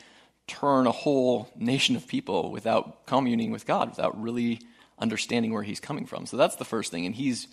turn 0.49 0.87
a 0.87 0.93
whole 0.93 1.49
nation 1.57 1.95
of 1.95 2.09
people 2.09 2.51
without 2.51 3.07
communing 3.07 3.51
with 3.51 3.67
God, 3.67 3.91
without 3.91 4.21
really 4.21 4.61
understanding 4.99 5.53
where 5.53 5.63
he's 5.63 5.79
coming 5.79 6.07
from. 6.07 6.27
So 6.27 6.37
that's 6.37 6.57
the 6.57 6.65
first 6.65 6.91
thing, 6.91 7.07
and 7.07 7.15
he's 7.15 7.47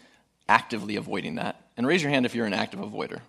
actively 0.49 0.95
avoiding 0.95 1.35
that. 1.35 1.61
And 1.77 1.85
raise 1.85 2.01
your 2.01 2.11
hand 2.11 2.25
if 2.25 2.33
you're 2.33 2.45
an 2.45 2.53
active 2.53 2.79
avoider. 2.79 3.21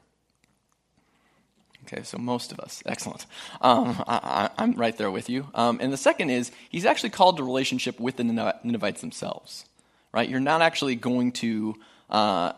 Okay, 1.85 2.02
so 2.02 2.18
most 2.18 2.50
of 2.50 2.59
us. 2.59 2.83
Excellent. 2.85 3.26
Um, 3.61 4.02
I, 4.09 4.50
am 4.59 4.72
right 4.72 4.96
there 4.96 5.11
with 5.11 5.31
you. 5.31 5.48
Um, 5.55 5.79
and 5.81 5.92
the 5.92 5.96
second 5.96 6.31
is, 6.31 6.50
he's 6.68 6.85
actually 6.85 7.11
called 7.11 7.37
to 7.37 7.44
relationship 7.44 8.00
with 8.00 8.16
the 8.16 8.24
Ninevites 8.24 9.00
themselves. 9.00 9.66
Right? 10.12 10.29
You're 10.29 10.40
not 10.40 10.62
actually 10.62 10.96
going 10.96 11.33
to 11.33 11.76
uh, 12.11 12.52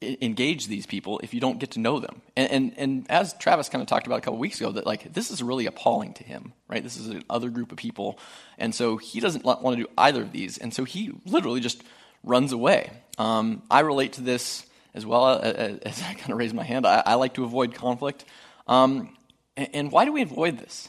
engage 0.00 0.68
these 0.68 0.86
people 0.86 1.20
if 1.22 1.34
you 1.34 1.40
don't 1.40 1.58
get 1.58 1.72
to 1.72 1.80
know 1.80 1.98
them. 1.98 2.22
And, 2.36 2.50
and, 2.50 2.74
and 2.76 3.10
as 3.10 3.34
Travis 3.34 3.68
kind 3.68 3.82
of 3.82 3.88
talked 3.88 4.06
about 4.06 4.18
a 4.18 4.20
couple 4.20 4.38
weeks 4.38 4.60
ago, 4.60 4.70
that 4.72 4.86
like 4.86 5.12
this 5.12 5.30
is 5.30 5.42
really 5.42 5.66
appalling 5.66 6.14
to 6.14 6.24
him, 6.24 6.52
right? 6.68 6.82
This 6.82 6.96
is 6.96 7.08
another 7.08 7.50
group 7.50 7.72
of 7.72 7.78
people, 7.78 8.18
and 8.58 8.74
so 8.74 8.96
he 8.96 9.20
doesn't 9.20 9.44
want 9.44 9.76
to 9.76 9.84
do 9.84 9.90
either 9.98 10.22
of 10.22 10.32
these, 10.32 10.58
and 10.58 10.72
so 10.72 10.84
he 10.84 11.12
literally 11.26 11.60
just 11.60 11.82
runs 12.22 12.52
away. 12.52 12.90
Um, 13.18 13.62
I 13.70 13.80
relate 13.80 14.14
to 14.14 14.20
this 14.20 14.64
as 14.94 15.04
well 15.04 15.40
as, 15.40 15.78
as 15.80 16.02
I 16.08 16.14
kind 16.14 16.30
of 16.30 16.38
raise 16.38 16.54
my 16.54 16.64
hand. 16.64 16.86
I, 16.86 17.02
I 17.04 17.14
like 17.14 17.34
to 17.34 17.44
avoid 17.44 17.74
conflict, 17.74 18.24
um, 18.68 19.16
and, 19.56 19.68
and, 19.72 19.92
why 19.92 20.04
do 20.04 20.12
we 20.12 20.22
avoid 20.22 20.58
this? 20.58 20.88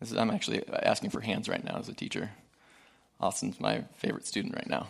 this 0.00 0.10
is, 0.10 0.18
I'm 0.18 0.30
actually 0.30 0.62
asking 0.82 1.10
for 1.10 1.20
hands 1.20 1.48
right 1.48 1.64
now 1.64 1.76
as 1.78 1.88
a 1.88 1.94
teacher. 1.94 2.30
Austin's 3.18 3.60
my 3.60 3.84
favorite 3.96 4.26
student 4.26 4.54
right 4.54 4.68
now. 4.68 4.88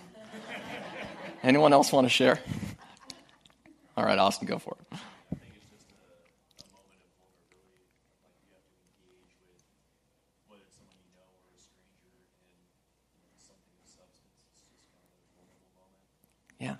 Anyone 1.42 1.72
else 1.72 1.90
want 1.90 2.04
to 2.04 2.10
share? 2.10 2.38
All 3.96 4.04
right, 4.04 4.18
Austin, 4.18 4.46
go 4.46 4.58
for 4.58 4.76
it. 4.92 4.98
Yeah. 16.58 16.76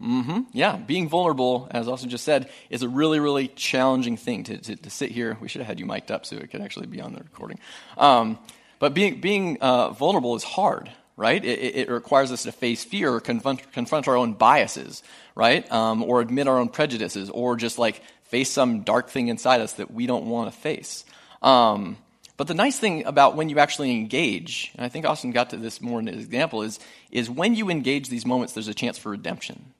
Mm-hmm. 0.00 0.40
Yeah, 0.52 0.76
being 0.76 1.08
vulnerable, 1.08 1.68
as 1.70 1.88
Austin 1.88 2.10
just 2.10 2.24
said, 2.24 2.50
is 2.68 2.82
a 2.82 2.88
really, 2.88 3.18
really 3.18 3.48
challenging 3.48 4.18
thing 4.18 4.44
to, 4.44 4.58
to, 4.58 4.76
to, 4.76 4.90
sit 4.90 5.10
here. 5.10 5.38
We 5.40 5.48
should 5.48 5.60
have 5.60 5.68
had 5.68 5.80
you 5.80 5.86
mic'd 5.86 6.10
up 6.10 6.26
so 6.26 6.36
it 6.36 6.50
could 6.50 6.60
actually 6.60 6.86
be 6.86 7.00
on 7.00 7.12
the 7.12 7.20
recording. 7.20 7.58
Um, 7.96 8.38
but 8.78 8.94
being, 8.94 9.20
being 9.20 9.58
uh, 9.60 9.90
vulnerable 9.90 10.36
is 10.36 10.42
hard, 10.42 10.90
right? 11.16 11.44
It, 11.44 11.76
it, 11.76 11.90
requires 11.90 12.32
us 12.32 12.44
to 12.44 12.52
face 12.52 12.82
fear 12.82 13.12
or 13.12 13.20
confront, 13.20 13.72
confront 13.72 14.08
our 14.08 14.16
own 14.16 14.32
biases, 14.32 15.02
right? 15.34 15.70
Um, 15.70 16.02
or 16.02 16.20
admit 16.20 16.48
our 16.48 16.58
own 16.58 16.68
prejudices, 16.68 17.28
or 17.28 17.56
just 17.56 17.78
like 17.78 18.02
face 18.24 18.50
some 18.50 18.82
dark 18.82 19.10
thing 19.10 19.28
inside 19.28 19.60
us 19.60 19.74
that 19.74 19.90
we 19.90 20.06
don't 20.06 20.26
want 20.26 20.52
to 20.52 20.58
face. 20.58 21.04
Um, 21.42 21.96
but 22.40 22.46
the 22.46 22.54
nice 22.54 22.78
thing 22.78 23.04
about 23.04 23.36
when 23.36 23.50
you 23.50 23.58
actually 23.58 23.90
engage, 23.90 24.72
and 24.74 24.82
I 24.82 24.88
think 24.88 25.04
Austin 25.04 25.30
got 25.30 25.50
to 25.50 25.58
this 25.58 25.82
more 25.82 26.00
in 26.00 26.06
his 26.06 26.24
example, 26.24 26.62
is, 26.62 26.80
is 27.10 27.28
when 27.28 27.54
you 27.54 27.68
engage 27.68 28.08
these 28.08 28.24
moments, 28.24 28.54
there's 28.54 28.66
a 28.66 28.72
chance 28.72 28.96
for 28.96 29.10
redemption. 29.10 29.74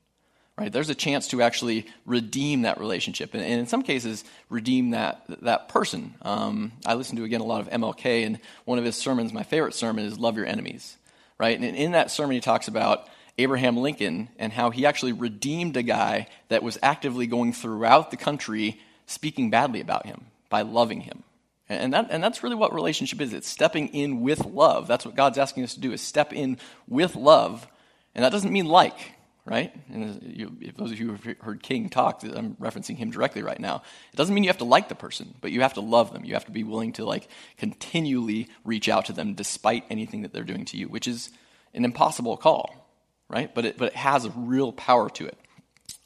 Right? 0.58 0.70
There's 0.70 0.90
a 0.90 0.94
chance 0.94 1.28
to 1.28 1.40
actually 1.40 1.86
redeem 2.04 2.62
that 2.62 2.78
relationship, 2.78 3.32
and, 3.32 3.42
and 3.42 3.60
in 3.60 3.66
some 3.66 3.82
cases, 3.82 4.24
redeem 4.50 4.90
that 4.90 5.24
that 5.40 5.70
person. 5.70 6.12
Um, 6.20 6.72
I 6.84 6.96
listen 6.96 7.16
to 7.16 7.24
again 7.24 7.40
a 7.40 7.44
lot 7.44 7.62
of 7.62 7.70
MLK, 7.70 8.26
and 8.26 8.38
one 8.66 8.78
of 8.78 8.84
his 8.84 8.94
sermons, 8.94 9.32
my 9.32 9.42
favorite 9.42 9.72
sermon, 9.72 10.04
is 10.04 10.18
"Love 10.18 10.36
Your 10.36 10.44
Enemies." 10.44 10.98
Right? 11.40 11.59
And 11.59 11.64
in 11.64 11.92
that 11.92 12.11
sermon, 12.11 12.35
he 12.35 12.40
talks 12.40 12.68
about 12.68 13.09
Abraham 13.38 13.79
Lincoln 13.79 14.29
and 14.38 14.53
how 14.53 14.68
he 14.68 14.85
actually 14.85 15.12
redeemed 15.12 15.74
a 15.79 15.83
guy 15.83 16.29
that 16.50 16.62
was 16.62 16.76
actively 16.83 17.26
going 17.26 17.55
throughout 17.55 18.11
the 18.11 18.18
country 18.18 18.79
speaking 19.07 19.48
badly 19.48 19.81
about 19.81 20.05
him 20.05 20.26
by 20.50 20.61
loving 20.61 21.00
him. 21.00 21.24
And, 21.66 21.94
that, 21.94 22.09
and 22.11 22.22
that's 22.22 22.42
really 22.42 22.57
what 22.57 22.74
relationship 22.74 23.22
is. 23.22 23.33
It's 23.33 23.48
stepping 23.48 23.88
in 23.88 24.20
with 24.20 24.44
love. 24.44 24.87
That's 24.87 25.07
what 25.07 25.14
God's 25.14 25.38
asking 25.38 25.64
us 25.64 25.72
to 25.74 25.81
do 25.81 25.92
is 25.92 26.03
step 26.03 26.35
in 26.35 26.59
with 26.87 27.16
love. 27.16 27.66
And 28.14 28.22
that 28.22 28.33
doesn't 28.33 28.53
mean 28.53 28.66
like, 28.66 28.98
right? 29.44 29.74
And 29.92 30.22
you, 30.22 30.57
if 30.61 30.76
those 30.76 30.92
of 30.92 30.98
you 30.98 31.07
who 31.07 31.12
have 31.12 31.37
heard 31.40 31.62
King 31.62 31.88
talk, 31.88 32.22
I'm 32.22 32.57
referencing 32.57 32.96
him 32.96 33.11
directly 33.11 33.42
right 33.42 33.59
now. 33.59 33.83
It 34.12 34.16
doesn't 34.16 34.35
mean 34.35 34.44
you 34.44 34.50
have 34.50 34.59
to 34.59 34.64
like 34.64 34.88
the 34.88 34.94
person, 34.94 35.35
but 35.40 35.50
you 35.50 35.62
have 35.62 35.74
to 35.74 35.81
love 35.81 36.12
them. 36.12 36.24
You 36.24 36.35
have 36.35 36.44
to 36.46 36.53
be 36.53 36.64
willing 36.64 36.92
to 36.94 37.05
like 37.05 37.29
continually 37.57 38.48
reach 38.64 38.88
out 38.88 39.07
to 39.07 39.12
them 39.12 39.35
despite 39.35 39.85
anything 39.90 40.22
that 40.22 40.33
they're 40.33 40.44
doing 40.44 40.64
to 40.66 40.76
you, 40.76 40.88
which 40.88 41.09
is 41.09 41.31
an 41.74 41.85
impossible 41.85 42.37
call, 42.37 42.90
right? 43.29 43.55
But 43.55 43.64
it, 43.64 43.79
but 43.79 43.88
it 43.88 43.96
has 43.96 44.24
a 44.24 44.31
real 44.31 44.72
power 44.72 45.09
to 45.11 45.26
it. 45.26 45.38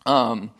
Um, 0.06 0.50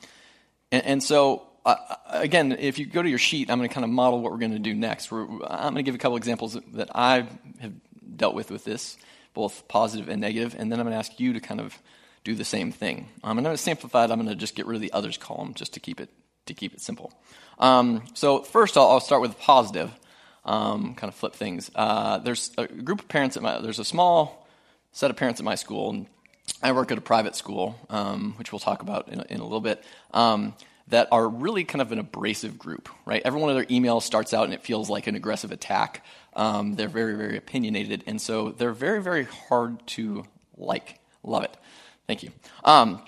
and, 0.73 0.85
and 0.85 1.03
so 1.03 1.47
uh, 1.65 1.77
again, 2.09 2.53
if 2.53 2.79
you 2.79 2.87
go 2.87 3.03
to 3.03 3.09
your 3.09 3.19
sheet, 3.19 3.51
I'm 3.51 3.59
going 3.59 3.69
to 3.69 3.75
kind 3.75 3.85
of 3.85 3.91
model 3.91 4.21
what 4.21 4.33
we're 4.33 4.39
going 4.39 4.53
to 4.53 4.59
do 4.59 4.75
next. 4.75 5.11
We're, 5.11 5.25
I'm 5.47 5.73
going 5.73 5.77
to 5.77 5.83
give 5.83 5.95
a 5.95 5.99
couple 5.99 6.17
examples 6.17 6.59
that 6.73 6.91
I 6.95 7.27
have 7.61 7.73
dealt 8.17 8.35
with 8.35 8.51
with 8.51 8.65
this, 8.65 8.97
both 9.33 9.67
positive 9.69 10.09
and 10.09 10.21
negative, 10.21 10.55
and 10.59 10.71
then 10.71 10.79
I'm 10.79 10.85
going 10.85 10.93
to 10.93 10.99
ask 10.99 11.19
you 11.19 11.33
to 11.33 11.41
kind 11.41 11.61
of 11.61 11.79
do 12.25 12.35
the 12.35 12.45
same 12.45 12.73
thing. 12.73 13.09
Um, 13.23 13.39
I'm 13.39 13.45
going 13.45 13.55
to 13.55 13.63
simplify 13.63 14.05
it. 14.05 14.11
I'm 14.11 14.19
going 14.19 14.29
to 14.29 14.35
just 14.35 14.55
get 14.55 14.67
rid 14.67 14.75
of 14.75 14.81
the 14.81 14.93
others 14.93 15.17
column 15.17 15.55
just 15.55 15.75
to 15.75 15.81
keep 15.81 16.01
it 16.01 16.09
to 16.47 16.55
keep 16.55 16.75
it 16.75 16.81
simple. 16.81 17.13
Um, 17.59 18.05
so 18.15 18.43
first, 18.43 18.77
I'll, 18.77 18.89
I'll, 18.91 19.01
start 19.01 19.23
with 19.23 19.39
positive. 19.39 19.91
Um, 20.45 20.95
kind 20.95 21.09
of 21.09 21.15
flip 21.15 21.35
things. 21.35 21.71
Uh, 21.75 22.19
there's 22.19 22.51
a 22.59 22.67
group 22.67 23.01
of 23.01 23.09
parents 23.09 23.37
at 23.37 23.43
my. 23.43 23.61
There's 23.61 23.79
a 23.79 23.85
small 23.85 24.47
set 24.93 25.11
of 25.11 25.17
parents 25.17 25.41
at 25.41 25.45
my 25.45 25.55
school, 25.55 25.91
and 25.91 26.07
I 26.63 26.73
work 26.73 26.93
at 26.93 26.99
a 26.99 27.01
private 27.01 27.35
school, 27.35 27.77
um, 27.89 28.35
which 28.37 28.53
we'll 28.53 28.59
talk 28.59 28.83
about 28.83 29.09
in, 29.09 29.21
in 29.31 29.41
a 29.41 29.45
little 29.45 29.61
bit. 29.61 29.83
Um, 30.13 30.55
that 30.89 31.09
are 31.11 31.27
really 31.27 31.65
kind 31.65 31.81
of 31.81 31.93
an 31.93 31.99
abrasive 31.99 32.59
group, 32.59 32.91
right? 33.07 33.23
Every 33.25 33.41
one 33.41 33.49
of 33.49 33.57
their 33.57 33.65
emails 33.65 34.03
starts 34.03 34.35
out 34.35 34.45
and 34.45 34.53
it 34.53 34.63
feels 34.63 34.91
like 34.91 35.07
an 35.07 35.15
aggressive 35.15 35.51
attack. 35.51 36.05
Um, 36.35 36.75
they're 36.75 36.89
very, 36.89 37.15
very 37.15 37.39
opinionated, 37.39 38.05
and 38.07 38.21
so 38.21 38.51
they're 38.51 38.73
very, 38.73 39.03
very 39.03 39.25
hard 39.25 39.87
to 39.89 40.25
like. 40.57 41.01
Love 41.23 41.45
it. 41.45 41.57
Thank 42.07 42.23
you. 42.23 42.31
Um, 42.65 43.03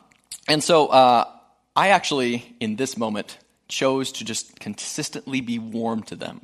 and 0.48 0.62
so 0.62 0.86
uh, 0.88 1.24
I 1.74 1.88
actually, 1.88 2.56
in 2.60 2.76
this 2.76 2.96
moment, 2.96 3.38
chose 3.68 4.12
to 4.12 4.24
just 4.24 4.58
consistently 4.60 5.40
be 5.40 5.58
warm 5.58 6.02
to 6.04 6.16
them, 6.16 6.40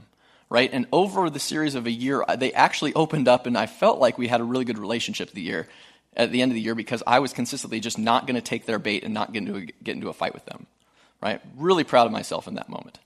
right? 0.50 0.70
And 0.72 0.86
over 0.92 1.30
the 1.30 1.38
series 1.38 1.74
of 1.74 1.86
a 1.86 1.90
year, 1.90 2.24
they 2.36 2.52
actually 2.52 2.94
opened 2.94 3.28
up, 3.28 3.46
and 3.46 3.56
I 3.56 3.66
felt 3.66 3.98
like 3.98 4.18
we 4.18 4.28
had 4.28 4.40
a 4.40 4.44
really 4.44 4.64
good 4.64 4.78
relationship 4.78 5.30
the 5.30 5.42
year 5.42 5.68
at 6.16 6.30
the 6.30 6.42
end 6.42 6.50
of 6.50 6.54
the 6.54 6.60
year 6.60 6.74
because 6.74 7.02
I 7.06 7.20
was 7.20 7.32
consistently 7.32 7.80
just 7.80 7.98
not 7.98 8.26
going 8.26 8.34
to 8.34 8.42
take 8.42 8.66
their 8.66 8.78
bait 8.78 9.04
and 9.04 9.14
not 9.14 9.32
get 9.32 9.42
into 9.42 9.56
a, 9.56 9.60
get 9.60 9.94
into 9.94 10.08
a 10.08 10.12
fight 10.12 10.34
with 10.34 10.44
them, 10.44 10.66
right? 11.22 11.40
Really 11.56 11.84
proud 11.84 12.06
of 12.06 12.12
myself 12.12 12.48
in 12.48 12.54
that 12.54 12.68
moment. 12.68 12.98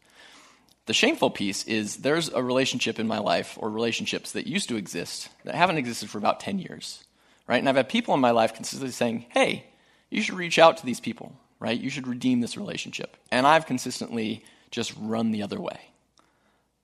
The 0.87 0.95
shameful 0.95 1.31
piece 1.31 1.65
is 1.65 1.97
there's 1.97 2.29
a 2.29 2.43
relationship 2.43 2.99
in 2.99 3.09
my 3.09 3.19
life 3.19 3.59
or 3.61 3.71
relationships 3.71 4.33
that 4.33 4.47
used 4.47 4.69
to 4.69 4.77
exist 4.77 5.29
that 5.45 5.55
haven't 5.55 5.79
existed 5.79 6.09
for 6.09 6.19
about 6.19 6.41
10 6.41 6.61
years, 6.61 7.05
right? 7.47 7.59
And 7.59 7.69
I've 7.69 7.77
had 7.77 7.89
people 7.89 8.15
in 8.15 8.21
my 8.21 8.31
life 8.31 8.55
consistently 8.55 8.93
saying, 8.93 9.27
hey, 9.31 9.67
you 10.11 10.23
should 10.23 10.35
reach 10.35 10.59
out 10.59 10.79
to 10.79 10.87
these 10.87 11.01
people, 11.01 11.33
right? 11.61 11.79
You 11.79 11.91
should 11.91 12.07
redeem 12.07 12.41
this 12.41 12.57
relationship. 12.57 13.17
And 13.31 13.47
I've 13.47 13.67
consistently 13.67 14.45
just 14.71 14.93
run 14.99 15.31
the 15.31 15.43
other 15.43 15.61
way, 15.61 15.81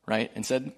right? 0.06 0.30
And 0.34 0.44
said, 0.44 0.72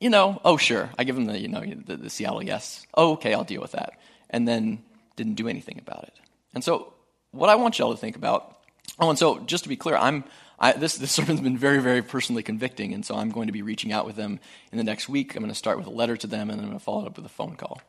you 0.00 0.10
know, 0.10 0.40
oh, 0.44 0.56
sure. 0.56 0.90
I 0.98 1.04
give 1.04 1.16
them 1.16 1.26
the, 1.26 1.38
you 1.38 1.48
know, 1.48 1.60
the, 1.60 1.96
the 1.96 2.10
Seattle 2.10 2.42
yes. 2.42 2.86
Oh, 2.94 3.12
okay, 3.12 3.34
I'll 3.34 3.44
deal 3.44 3.60
with 3.60 3.72
that. 3.72 3.98
And 4.30 4.46
then 4.46 4.82
didn't 5.16 5.34
do 5.34 5.48
anything 5.48 5.78
about 5.78 6.04
it. 6.04 6.14
And 6.54 6.62
so, 6.62 6.92
what 7.32 7.50
I 7.50 7.56
want 7.56 7.78
y'all 7.78 7.92
to 7.92 8.00
think 8.00 8.16
about, 8.16 8.56
oh, 8.98 9.10
and 9.10 9.18
so 9.18 9.38
just 9.40 9.64
to 9.64 9.68
be 9.68 9.76
clear, 9.76 9.96
I'm, 9.96 10.24
I, 10.58 10.72
this, 10.72 10.96
this 10.96 11.12
sermon's 11.16 11.40
been 11.40 11.58
very, 11.58 11.80
very 11.80 12.02
personally 12.02 12.42
convicting, 12.42 12.94
and 12.94 13.04
so 13.04 13.16
I'm 13.16 13.30
going 13.30 13.48
to 13.48 13.52
be 13.52 13.62
reaching 13.62 13.92
out 13.92 14.06
with 14.06 14.16
them 14.16 14.40
in 14.72 14.78
the 14.78 14.84
next 14.84 15.08
week. 15.08 15.34
I'm 15.34 15.42
going 15.42 15.50
to 15.52 15.58
start 15.58 15.78
with 15.78 15.86
a 15.86 15.90
letter 15.90 16.16
to 16.16 16.26
them, 16.26 16.48
and 16.48 16.58
then 16.58 16.64
I'm 16.64 16.70
going 16.70 16.78
to 16.78 16.84
follow 16.84 17.02
it 17.02 17.08
up 17.08 17.16
with 17.16 17.26
a 17.26 17.30
phone 17.30 17.56
call. 17.56 17.80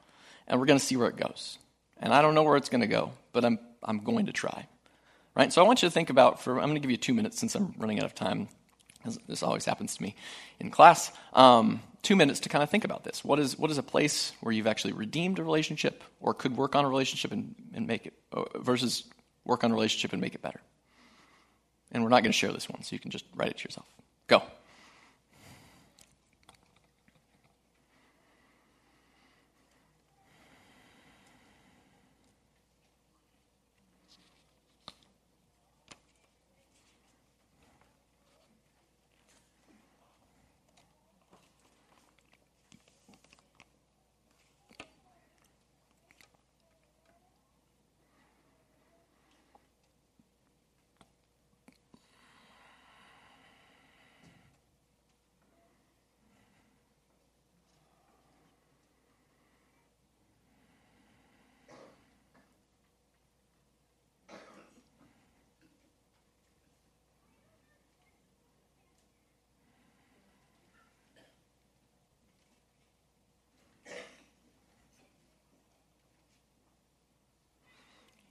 And 0.50 0.60
we're 0.60 0.66
going 0.66 0.80
to 0.80 0.86
see 0.86 0.98
where 0.98 1.08
it 1.08 1.16
goes. 1.16 1.60
And 2.00 2.14
I 2.14 2.22
don't 2.22 2.34
know 2.34 2.44
where 2.44 2.58
it's 2.58 2.70
going 2.70 2.82
to 2.82 2.88
go, 2.88 3.12
but 3.34 3.46
I'm, 3.46 3.60
I'm 3.84 4.00
going 4.00 4.26
to 4.26 4.34
try. 4.34 4.68
Right? 5.36 5.54
So 5.54 5.64
I 5.64 5.68
want 5.68 5.84
you 5.84 5.88
to 5.88 5.94
think 5.94 6.10
about, 6.10 6.42
for, 6.42 6.60
I'm 6.60 6.66
going 6.66 6.76
to 6.76 6.80
give 6.80 6.92
you 6.92 6.98
two 6.98 7.14
minutes 7.14 7.40
since 7.40 7.56
I'm 7.56 7.76
running 7.78 8.00
out 8.00 8.06
of 8.06 8.16
time. 8.16 8.50
This 9.28 9.44
always 9.44 9.64
happens 9.64 9.96
to 9.96 10.04
me 10.04 10.16
in 10.60 10.72
class. 10.72 11.12
Um, 11.34 11.82
two 12.02 12.16
minutes 12.16 12.42
to 12.42 12.50
kind 12.50 12.64
of 12.64 12.70
think 12.70 12.84
about 12.84 13.04
this. 13.04 13.24
What 13.24 13.40
is, 13.40 13.58
what 13.58 13.70
is 13.70 13.78
a 13.78 13.84
place 13.84 14.34
where 14.42 14.52
you've 14.52 14.68
actually 14.68 14.94
redeemed 14.94 15.40
a 15.40 15.44
relationship 15.44 16.04
or 16.20 16.34
could 16.34 16.58
work 16.58 16.76
on 16.76 16.84
a 16.84 16.90
relationship 16.90 17.32
and, 17.32 17.56
and 17.74 17.88
make 17.88 18.08
it, 18.08 18.14
uh, 18.34 18.44
versus 18.60 19.04
work 19.46 19.64
on 19.64 19.72
a 19.72 19.74
relationship 19.74 20.14
and 20.14 20.22
make 20.22 20.36
it 20.36 20.42
better? 20.42 20.60
And 21.92 22.04
we're 22.04 22.10
not 22.10 22.24
going 22.24 22.32
to 22.32 22.38
share 22.38 22.52
this 22.52 22.68
one, 22.68 22.84
so 22.84 22.96
you 22.96 23.00
can 23.00 23.12
just 23.12 23.26
write 23.36 23.50
it 23.50 23.58
to 23.60 23.64
yourself. 23.64 23.88
Go. 24.28 24.42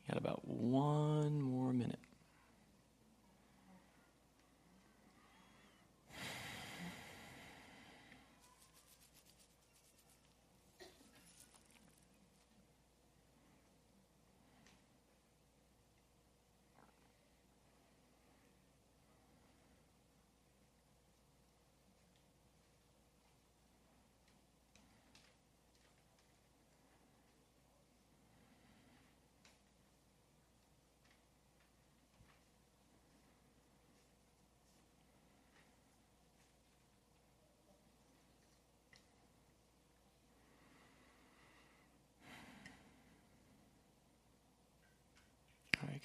Got 0.08 0.16
about 0.16 0.40
one 0.70 1.40
more 1.40 1.72
minute. 1.72 1.98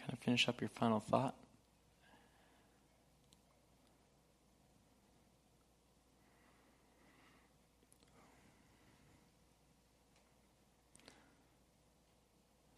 kind 0.06 0.13
of 0.13 0.13
finish 0.24 0.48
up 0.48 0.62
your 0.62 0.70
final 0.70 1.00
thought? 1.00 1.36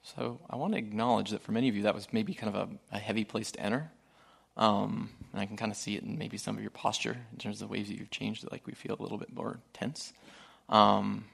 So 0.01 0.39
I 0.49 0.55
want 0.55 0.73
to 0.73 0.79
acknowledge 0.79 1.31
that 1.31 1.41
for 1.41 1.51
many 1.51 1.67
of 1.67 1.75
you, 1.75 1.83
that 1.83 1.95
was 1.95 2.07
maybe 2.13 2.33
kind 2.33 2.55
of 2.55 2.69
a, 2.69 2.95
a 2.95 2.99
heavy 2.99 3.25
place 3.25 3.51
to 3.51 3.59
enter. 3.59 3.91
Um, 4.55 5.09
and 5.33 5.41
I 5.41 5.45
can 5.45 5.57
kind 5.57 5.71
of 5.71 5.77
see 5.77 5.95
it 5.95 6.03
in 6.03 6.17
maybe 6.17 6.37
some 6.37 6.55
of 6.55 6.61
your 6.61 6.71
posture 6.71 7.17
in 7.33 7.37
terms 7.37 7.61
of 7.61 7.67
the 7.67 7.71
ways 7.71 7.89
that 7.89 7.97
you've 7.97 8.11
changed 8.11 8.49
like 8.51 8.65
we 8.65 8.73
feel 8.73 8.95
a 8.97 9.01
little 9.01 9.17
bit 9.17 9.33
more 9.33 9.59
tense. 9.73 10.13
Um, 10.69 11.25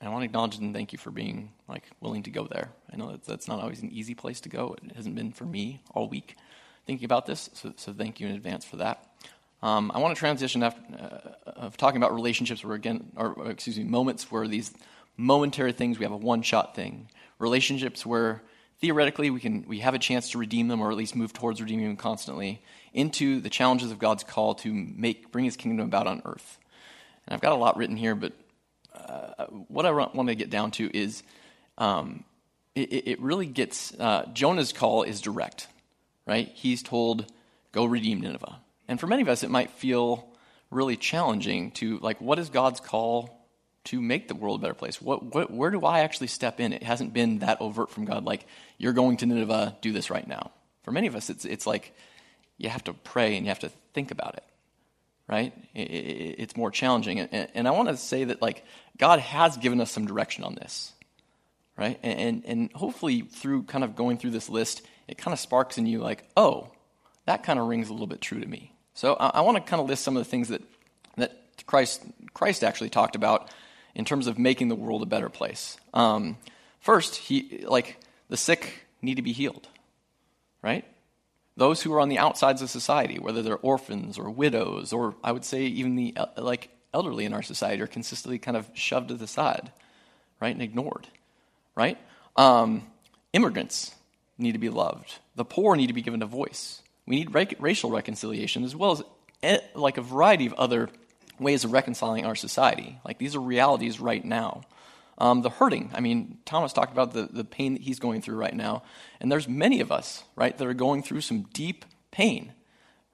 and 0.00 0.08
I 0.08 0.12
want 0.12 0.22
to 0.22 0.26
acknowledge 0.26 0.56
and 0.56 0.74
thank 0.74 0.92
you 0.92 0.98
for 0.98 1.10
being 1.10 1.52
like 1.68 1.84
willing 2.00 2.22
to 2.22 2.30
go 2.30 2.46
there. 2.46 2.70
I 2.92 2.96
know 2.96 3.10
that 3.12 3.24
that's 3.24 3.46
not 3.46 3.60
always 3.60 3.82
an 3.82 3.90
easy 3.90 4.14
place 4.14 4.40
to 4.42 4.48
go. 4.48 4.76
It 4.82 4.96
hasn't 4.96 5.14
been 5.14 5.32
for 5.32 5.44
me 5.44 5.82
all 5.92 6.08
week 6.08 6.36
thinking 6.86 7.04
about 7.04 7.26
this. 7.26 7.50
So, 7.52 7.72
so 7.76 7.92
thank 7.92 8.18
you 8.18 8.26
in 8.26 8.34
advance 8.34 8.64
for 8.64 8.76
that. 8.76 9.06
Um, 9.62 9.92
I 9.94 9.98
want 9.98 10.14
to 10.14 10.18
transition 10.18 10.62
after, 10.62 10.80
uh, 11.46 11.50
of 11.50 11.76
talking 11.76 11.98
about 11.98 12.14
relationships 12.14 12.64
where 12.64 12.74
again, 12.74 13.12
or 13.14 13.50
excuse 13.50 13.76
me, 13.76 13.84
moments 13.84 14.30
where 14.30 14.48
these 14.48 14.72
momentary 15.16 15.72
things 15.72 15.98
we 15.98 16.04
have 16.04 16.12
a 16.12 16.16
one-shot 16.16 16.74
thing. 16.74 17.08
Relationships 17.38 18.06
where 18.06 18.42
theoretically 18.80 19.28
we 19.28 19.38
can 19.38 19.64
we 19.68 19.80
have 19.80 19.92
a 19.92 19.98
chance 19.98 20.30
to 20.30 20.38
redeem 20.38 20.68
them 20.68 20.80
or 20.80 20.90
at 20.90 20.96
least 20.96 21.14
move 21.14 21.34
towards 21.34 21.60
redeeming 21.60 21.86
them 21.86 21.96
constantly 21.96 22.62
into 22.94 23.40
the 23.40 23.50
challenges 23.50 23.90
of 23.90 23.98
God's 23.98 24.24
call 24.24 24.54
to 24.56 24.72
make 24.72 25.30
bring 25.30 25.44
His 25.44 25.56
kingdom 25.56 25.86
about 25.86 26.06
on 26.06 26.22
earth. 26.24 26.58
And 27.26 27.34
I've 27.34 27.42
got 27.42 27.52
a 27.52 27.56
lot 27.56 27.76
written 27.76 27.98
here, 27.98 28.14
but 28.14 28.32
uh, 28.94 29.46
what 29.68 29.86
I 29.86 29.90
want 29.90 30.28
to 30.28 30.34
get 30.34 30.50
down 30.50 30.70
to 30.72 30.96
is 30.96 31.22
um, 31.78 32.24
it, 32.74 33.08
it, 33.08 33.20
really 33.20 33.46
gets 33.46 33.92
uh, 33.98 34.26
Jonah's 34.32 34.72
call 34.72 35.02
is 35.02 35.20
direct, 35.20 35.66
right? 36.26 36.48
He's 36.54 36.82
told, 36.82 37.30
"Go 37.72 37.84
redeem 37.84 38.20
Nineveh," 38.20 38.58
and 38.88 38.98
for 39.00 39.06
many 39.06 39.22
of 39.22 39.28
us, 39.28 39.42
it 39.42 39.50
might 39.50 39.70
feel 39.70 40.28
really 40.70 40.96
challenging 40.96 41.72
to 41.72 41.98
like, 41.98 42.20
what 42.20 42.38
is 42.38 42.48
God's 42.48 42.80
call 42.80 43.46
to 43.84 44.00
make 44.00 44.28
the 44.28 44.34
world 44.34 44.60
a 44.60 44.62
better 44.62 44.74
place? 44.74 45.00
What, 45.02 45.34
what, 45.34 45.50
where 45.50 45.70
do 45.70 45.84
I 45.84 46.00
actually 46.00 46.28
step 46.28 46.60
in? 46.60 46.72
It 46.72 46.82
hasn't 46.82 47.12
been 47.12 47.40
that 47.40 47.60
overt 47.60 47.90
from 47.90 48.04
God, 48.04 48.24
like 48.24 48.46
you're 48.78 48.92
going 48.92 49.16
to 49.18 49.26
Nineveh, 49.26 49.76
do 49.80 49.92
this 49.92 50.10
right 50.10 50.26
now. 50.26 50.52
For 50.84 50.92
many 50.92 51.06
of 51.06 51.16
us, 51.16 51.30
it's 51.30 51.44
it's 51.44 51.66
like 51.66 51.94
you 52.58 52.68
have 52.68 52.84
to 52.84 52.92
pray 52.92 53.36
and 53.36 53.46
you 53.46 53.50
have 53.50 53.60
to 53.60 53.70
think 53.92 54.10
about 54.10 54.36
it 54.36 54.44
right? 55.30 55.54
It's 55.74 56.56
more 56.56 56.72
challenging. 56.72 57.20
And 57.20 57.68
I 57.68 57.70
want 57.70 57.88
to 57.88 57.96
say 57.96 58.24
that, 58.24 58.42
like, 58.42 58.64
God 58.98 59.20
has 59.20 59.56
given 59.56 59.80
us 59.80 59.92
some 59.92 60.04
direction 60.04 60.42
on 60.42 60.56
this, 60.56 60.92
right? 61.78 62.00
And, 62.02 62.42
and 62.44 62.72
hopefully, 62.72 63.20
through 63.20 63.62
kind 63.62 63.84
of 63.84 63.94
going 63.94 64.18
through 64.18 64.32
this 64.32 64.48
list, 64.48 64.82
it 65.06 65.18
kind 65.18 65.32
of 65.32 65.38
sparks 65.38 65.78
in 65.78 65.86
you, 65.86 66.00
like, 66.00 66.24
oh, 66.36 66.72
that 67.26 67.44
kind 67.44 67.60
of 67.60 67.68
rings 67.68 67.90
a 67.90 67.92
little 67.92 68.08
bit 68.08 68.20
true 68.20 68.40
to 68.40 68.46
me. 68.46 68.74
So 68.94 69.14
I, 69.14 69.42
want 69.42 69.56
to 69.56 69.62
kind 69.62 69.80
of 69.80 69.88
list 69.88 70.02
some 70.02 70.16
of 70.16 70.24
the 70.24 70.28
things 70.28 70.48
that, 70.48 70.62
that 71.16 71.32
Christ, 71.64 72.02
Christ 72.34 72.64
actually 72.64 72.90
talked 72.90 73.14
about 73.14 73.50
in 73.94 74.04
terms 74.04 74.26
of 74.26 74.36
making 74.36 74.66
the 74.66 74.74
world 74.74 75.00
a 75.00 75.06
better 75.06 75.28
place. 75.28 75.76
Um, 75.94 76.38
first, 76.80 77.14
he, 77.14 77.64
like, 77.68 77.98
the 78.28 78.36
sick 78.36 78.84
need 79.00 79.14
to 79.14 79.22
be 79.22 79.32
healed, 79.32 79.68
right? 80.60 80.84
Those 81.60 81.82
who 81.82 81.92
are 81.92 82.00
on 82.00 82.08
the 82.08 82.18
outsides 82.18 82.62
of 82.62 82.70
society, 82.70 83.18
whether 83.18 83.42
they're 83.42 83.58
orphans 83.58 84.18
or 84.18 84.30
widows, 84.30 84.94
or 84.94 85.14
I 85.22 85.30
would 85.30 85.44
say 85.44 85.64
even 85.64 85.94
the 85.94 86.16
like 86.38 86.70
elderly 86.94 87.26
in 87.26 87.34
our 87.34 87.42
society, 87.42 87.82
are 87.82 87.86
consistently 87.86 88.38
kind 88.38 88.56
of 88.56 88.70
shoved 88.72 89.08
to 89.08 89.14
the 89.14 89.26
side, 89.26 89.70
right, 90.40 90.54
and 90.54 90.62
ignored, 90.62 91.06
right? 91.74 91.98
Um, 92.34 92.86
immigrants 93.34 93.94
need 94.38 94.52
to 94.52 94.58
be 94.58 94.70
loved. 94.70 95.18
The 95.36 95.44
poor 95.44 95.76
need 95.76 95.88
to 95.88 95.92
be 95.92 96.00
given 96.00 96.22
a 96.22 96.26
voice. 96.26 96.80
We 97.04 97.16
need 97.16 97.34
ra- 97.34 97.44
racial 97.58 97.90
reconciliation 97.90 98.64
as 98.64 98.74
well 98.74 98.92
as 98.92 99.02
eh, 99.42 99.58
like 99.74 99.98
a 99.98 100.02
variety 100.02 100.46
of 100.46 100.54
other 100.54 100.88
ways 101.38 101.64
of 101.64 101.72
reconciling 101.72 102.24
our 102.24 102.36
society. 102.36 102.98
Like 103.04 103.18
these 103.18 103.36
are 103.36 103.40
realities 103.40 104.00
right 104.00 104.24
now. 104.24 104.62
Um, 105.20 105.42
the 105.42 105.50
hurting. 105.50 105.90
I 105.92 106.00
mean, 106.00 106.38
Thomas 106.46 106.72
talked 106.72 106.92
about 106.92 107.12
the, 107.12 107.28
the 107.30 107.44
pain 107.44 107.74
that 107.74 107.82
he's 107.82 107.98
going 107.98 108.22
through 108.22 108.36
right 108.36 108.54
now. 108.54 108.82
And 109.20 109.30
there's 109.30 109.46
many 109.46 109.80
of 109.80 109.92
us, 109.92 110.24
right, 110.34 110.56
that 110.56 110.66
are 110.66 110.72
going 110.72 111.02
through 111.02 111.20
some 111.20 111.42
deep 111.52 111.84
pain, 112.10 112.54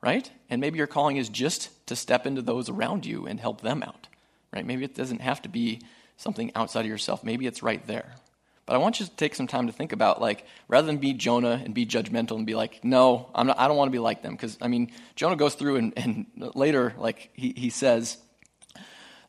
right? 0.01 0.31
And 0.49 0.61
maybe 0.61 0.79
your 0.79 0.87
calling 0.87 1.16
is 1.16 1.29
just 1.29 1.71
to 1.88 1.97
step 1.97 2.25
into 2.25 2.42
those 2.42 2.69
around 2.69 3.05
you 3.07 3.27
and 3.27 3.40
help 3.40 3.61
them 3.61 3.83
out, 3.83 4.07
right? 4.53 4.64
Maybe 4.64 4.85
it 4.85 4.95
doesn't 4.95 5.21
have 5.21 5.42
to 5.42 5.49
be 5.49 5.81
something 6.16 6.53
outside 6.55 6.83
of 6.83 6.87
yourself. 6.87 7.25
Maybe 7.25 7.47
it's 7.47 7.62
right 7.62 7.85
there. 7.88 8.14
But 8.66 8.75
I 8.75 8.79
want 8.79 9.01
you 9.01 9.07
to 9.07 9.16
take 9.16 9.35
some 9.35 9.49
time 9.49 9.66
to 9.66 9.73
think 9.73 9.92
about, 9.92 10.21
like, 10.21 10.45
rather 10.69 10.87
than 10.87 10.99
be 10.99 11.12
Jonah 11.12 11.61
and 11.64 11.75
be 11.75 11.87
judgmental 11.87 12.37
and 12.37 12.47
be 12.47 12.55
like, 12.55 12.85
no, 12.85 13.31
I'm 13.35 13.49
not, 13.49 13.59
I 13.59 13.66
don't 13.69 13.77
want 13.77 13.88
to 13.88 13.92
be 13.92 13.99
like 13.99 14.23
them. 14.23 14.33
Because, 14.33 14.59
I 14.61 14.69
mean, 14.69 14.92
Jonah 15.16 15.37
goes 15.37 15.55
through 15.55 15.77
and, 15.77 15.92
and 15.97 16.27
later, 16.55 16.95
like, 16.99 17.31
he, 17.35 17.53
he 17.57 17.71
says, 17.71 18.19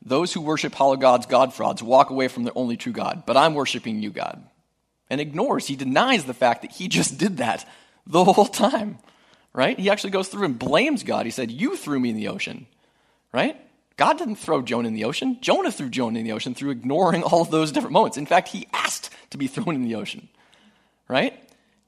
those 0.07 0.33
who 0.33 0.41
worship 0.41 0.73
hollow 0.73 0.95
gods, 0.95 1.25
God 1.25 1.53
frauds, 1.53 1.83
walk 1.83 2.09
away 2.09 2.27
from 2.27 2.43
the 2.43 2.53
only 2.55 2.77
true 2.77 2.93
God, 2.93 3.23
but 3.25 3.37
I'm 3.37 3.53
worshiping 3.53 4.01
you, 4.01 4.09
God. 4.09 4.43
And 5.09 5.21
ignores, 5.21 5.67
he 5.67 5.75
denies 5.75 6.25
the 6.25 6.33
fact 6.33 6.61
that 6.61 6.71
he 6.71 6.87
just 6.87 7.17
did 7.17 7.37
that 7.37 7.67
the 8.05 8.23
whole 8.23 8.45
time, 8.45 8.99
right? 9.53 9.77
He 9.77 9.89
actually 9.89 10.11
goes 10.11 10.27
through 10.29 10.45
and 10.45 10.57
blames 10.57 11.03
God. 11.03 11.25
He 11.25 11.31
said, 11.31 11.51
You 11.51 11.75
threw 11.75 11.99
me 11.99 12.09
in 12.09 12.15
the 12.15 12.29
ocean, 12.29 12.67
right? 13.31 13.59
God 13.97 14.19
didn't 14.19 14.35
throw 14.35 14.61
Jonah 14.61 14.87
in 14.87 14.93
the 14.93 15.05
ocean. 15.05 15.37
Jonah 15.41 15.71
threw 15.71 15.89
Jonah 15.89 16.19
in 16.19 16.25
the 16.25 16.31
ocean 16.31 16.53
through 16.53 16.69
ignoring 16.69 17.23
all 17.23 17.41
of 17.41 17.51
those 17.51 17.71
different 17.71 17.93
moments. 17.93 18.17
In 18.17 18.25
fact, 18.25 18.49
he 18.49 18.67
asked 18.73 19.09
to 19.31 19.37
be 19.37 19.47
thrown 19.47 19.75
in 19.75 19.83
the 19.83 19.95
ocean, 19.95 20.29
right? 21.07 21.33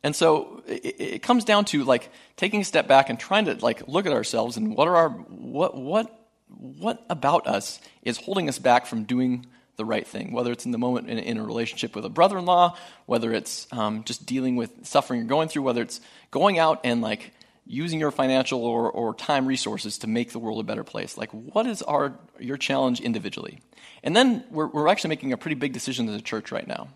And 0.03 0.15
so 0.15 0.63
it, 0.67 0.95
it 0.99 1.21
comes 1.21 1.45
down 1.45 1.65
to 1.65 1.83
like 1.83 2.09
taking 2.35 2.61
a 2.61 2.65
step 2.65 2.87
back 2.87 3.09
and 3.09 3.19
trying 3.19 3.45
to 3.45 3.53
like 3.55 3.87
look 3.87 4.05
at 4.05 4.13
ourselves 4.13 4.57
and 4.57 4.75
what 4.75 4.87
are 4.87 4.95
our 4.95 5.09
what 5.09 5.75
what 5.75 6.18
what 6.57 7.05
about 7.09 7.47
us 7.47 7.79
is 8.01 8.17
holding 8.17 8.49
us 8.49 8.59
back 8.59 8.85
from 8.85 9.03
doing 9.03 9.45
the 9.75 9.85
right 9.85 10.05
thing, 10.05 10.33
whether 10.33 10.51
it's 10.51 10.65
in 10.65 10.71
the 10.71 10.77
moment 10.77 11.09
in, 11.09 11.17
in 11.17 11.37
a 11.37 11.43
relationship 11.43 11.95
with 11.95 12.03
a 12.03 12.09
brother 12.09 12.37
in 12.37 12.45
law, 12.45 12.75
whether 13.05 13.31
it's 13.31 13.67
um, 13.71 14.03
just 14.03 14.25
dealing 14.25 14.55
with 14.55 14.85
suffering 14.85 15.21
you're 15.21 15.29
going 15.29 15.47
through, 15.47 15.63
whether 15.63 15.81
it's 15.81 16.01
going 16.31 16.59
out 16.59 16.81
and 16.83 17.01
like 17.01 17.31
using 17.65 17.99
your 17.99 18.11
financial 18.11 18.65
or, 18.65 18.91
or 18.91 19.13
time 19.13 19.45
resources 19.45 19.99
to 19.99 20.07
make 20.07 20.31
the 20.31 20.39
world 20.39 20.59
a 20.59 20.63
better 20.63 20.83
place. 20.83 21.17
Like, 21.17 21.29
what 21.31 21.65
is 21.65 21.81
our, 21.83 22.19
your 22.39 22.57
challenge 22.57 22.99
individually? 22.99 23.61
And 24.03 24.15
then 24.15 24.43
we're, 24.49 24.67
we're 24.67 24.87
actually 24.87 25.09
making 25.09 25.33
a 25.33 25.37
pretty 25.37 25.55
big 25.55 25.71
decision 25.71 26.09
as 26.09 26.15
a 26.15 26.21
church 26.21 26.51
right 26.51 26.67
now, 26.67 26.89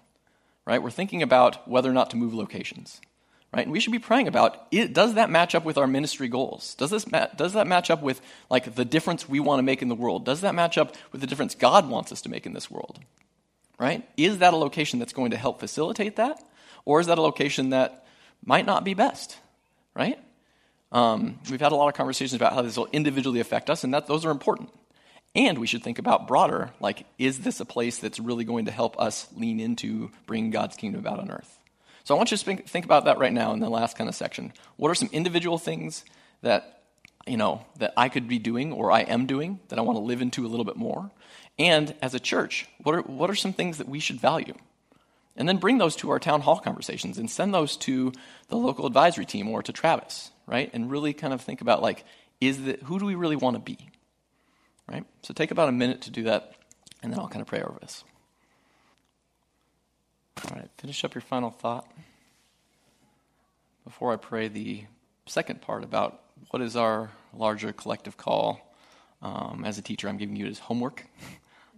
right? 0.65 0.81
We're 0.81 0.89
thinking 0.89 1.21
about 1.21 1.67
whether 1.69 1.89
or 1.89 1.93
not 1.93 2.09
to 2.09 2.17
move 2.17 2.33
locations 2.33 2.99
right? 3.53 3.63
And 3.63 3.71
we 3.71 3.79
should 3.79 3.91
be 3.91 3.99
praying 3.99 4.27
about 4.27 4.67
it, 4.71 4.93
does 4.93 5.13
that 5.13 5.29
match 5.29 5.53
up 5.53 5.63
with 5.63 5.77
our 5.77 5.87
ministry 5.87 6.27
goals? 6.27 6.75
Does, 6.75 6.89
this 6.89 7.09
ma- 7.11 7.27
does 7.35 7.53
that 7.53 7.67
match 7.67 7.91
up 7.91 8.01
with 8.01 8.19
like 8.49 8.75
the 8.75 8.85
difference 8.85 9.29
we 9.29 9.39
want 9.39 9.59
to 9.59 9.63
make 9.63 9.81
in 9.81 9.89
the 9.89 9.95
world? 9.95 10.25
Does 10.25 10.41
that 10.41 10.55
match 10.55 10.77
up 10.77 10.95
with 11.11 11.21
the 11.21 11.27
difference 11.27 11.55
God 11.55 11.89
wants 11.89 12.11
us 12.11 12.21
to 12.21 12.29
make 12.29 12.45
in 12.45 12.53
this 12.53 12.71
world? 12.71 12.99
Right? 13.79 14.07
Is 14.17 14.39
that 14.39 14.53
a 14.53 14.57
location 14.57 14.99
that's 14.99 15.13
going 15.13 15.31
to 15.31 15.37
help 15.37 15.59
facilitate 15.59 16.15
that? 16.15 16.41
Or 16.85 16.99
is 16.99 17.07
that 17.07 17.17
a 17.17 17.21
location 17.21 17.69
that 17.69 18.05
might 18.45 18.65
not 18.65 18.83
be 18.83 18.93
best? 18.93 19.37
Right? 19.95 20.19
Um, 20.91 21.39
we've 21.49 21.61
had 21.61 21.71
a 21.71 21.75
lot 21.75 21.87
of 21.87 21.95
conversations 21.95 22.35
about 22.35 22.53
how 22.53 22.61
this 22.61 22.77
will 22.77 22.87
individually 22.91 23.39
affect 23.39 23.69
us, 23.69 23.83
and 23.83 23.93
that 23.93 24.05
those 24.07 24.25
are 24.25 24.31
important. 24.31 24.69
And 25.35 25.57
we 25.57 25.65
should 25.65 25.83
think 25.83 25.97
about 25.97 26.27
broader, 26.27 26.69
like, 26.79 27.07
is 27.17 27.39
this 27.39 27.59
a 27.59 27.65
place 27.65 27.97
that's 27.97 28.19
really 28.19 28.43
going 28.43 28.65
to 28.65 28.71
help 28.71 28.99
us 28.99 29.27
lean 29.35 29.59
into 29.59 30.11
bringing 30.27 30.51
God's 30.51 30.75
kingdom 30.75 30.99
about 30.99 31.19
on 31.19 31.31
earth? 31.31 31.59
So 32.03 32.13
I 32.13 32.17
want 32.17 32.31
you 32.31 32.37
to 32.37 32.55
think 32.57 32.85
about 32.85 33.05
that 33.05 33.17
right 33.17 33.31
now 33.31 33.53
in 33.53 33.59
the 33.59 33.69
last 33.69 33.97
kind 33.97 34.09
of 34.09 34.15
section. 34.15 34.51
What 34.75 34.89
are 34.89 34.95
some 34.95 35.09
individual 35.11 35.57
things 35.57 36.03
that 36.41 36.81
you 37.25 37.37
know 37.37 37.65
that 37.79 37.93
I 37.95 38.09
could 38.09 38.27
be 38.27 38.39
doing 38.39 38.73
or 38.73 38.91
I 38.91 39.01
am 39.01 39.25
doing 39.25 39.59
that 39.69 39.79
I 39.79 39.81
want 39.81 39.97
to 39.97 40.03
live 40.03 40.21
into 40.21 40.45
a 40.45 40.49
little 40.49 40.65
bit 40.65 40.75
more? 40.75 41.11
And 41.57 41.95
as 42.01 42.13
a 42.13 42.19
church, 42.19 42.67
what 42.83 42.95
are 42.95 43.01
what 43.01 43.29
are 43.29 43.35
some 43.35 43.53
things 43.53 43.77
that 43.77 43.87
we 43.87 43.99
should 43.99 44.19
value? 44.19 44.55
And 45.35 45.49
then 45.49 45.57
bring 45.57 45.77
those 45.77 45.95
to 45.97 46.11
our 46.11 46.19
town 46.19 46.41
hall 46.41 46.59
conversations 46.59 47.17
and 47.17 47.29
send 47.29 47.53
those 47.53 47.75
to 47.77 48.11
the 48.49 48.57
local 48.57 48.85
advisory 48.85 49.25
team 49.25 49.47
or 49.49 49.63
to 49.63 49.71
Travis, 49.71 50.29
right? 50.45 50.69
And 50.73 50.91
really 50.91 51.13
kind 51.13 51.33
of 51.33 51.41
think 51.41 51.61
about 51.61 51.81
like, 51.81 52.05
is 52.39 52.63
the, 52.63 52.77
who 52.83 52.99
do 52.99 53.05
we 53.05 53.15
really 53.15 53.35
want 53.35 53.55
to 53.55 53.59
be? 53.59 53.89
Right? 54.87 55.05
So 55.23 55.33
take 55.33 55.49
about 55.49 55.69
a 55.69 55.71
minute 55.71 56.01
to 56.01 56.11
do 56.11 56.23
that, 56.23 56.53
and 57.01 57.11
then 57.11 57.19
I'll 57.19 57.29
kind 57.29 57.41
of 57.41 57.47
pray 57.47 57.61
over 57.63 57.79
this. 57.81 58.03
All 60.37 60.57
right, 60.57 60.69
finish 60.77 61.03
up 61.03 61.13
your 61.13 61.21
final 61.21 61.51
thought 61.51 61.87
before 63.83 64.13
I 64.13 64.17
pray 64.17 64.47
the 64.47 64.83
second 65.25 65.61
part 65.61 65.83
about 65.83 66.21
what 66.49 66.61
is 66.61 66.75
our 66.75 67.11
larger 67.33 67.71
collective 67.71 68.17
call. 68.17 68.59
Um, 69.21 69.63
as 69.65 69.77
a 69.77 69.81
teacher, 69.81 70.09
I'm 70.09 70.17
giving 70.17 70.35
you 70.35 70.47
as 70.47 70.59
homework. 70.59 71.05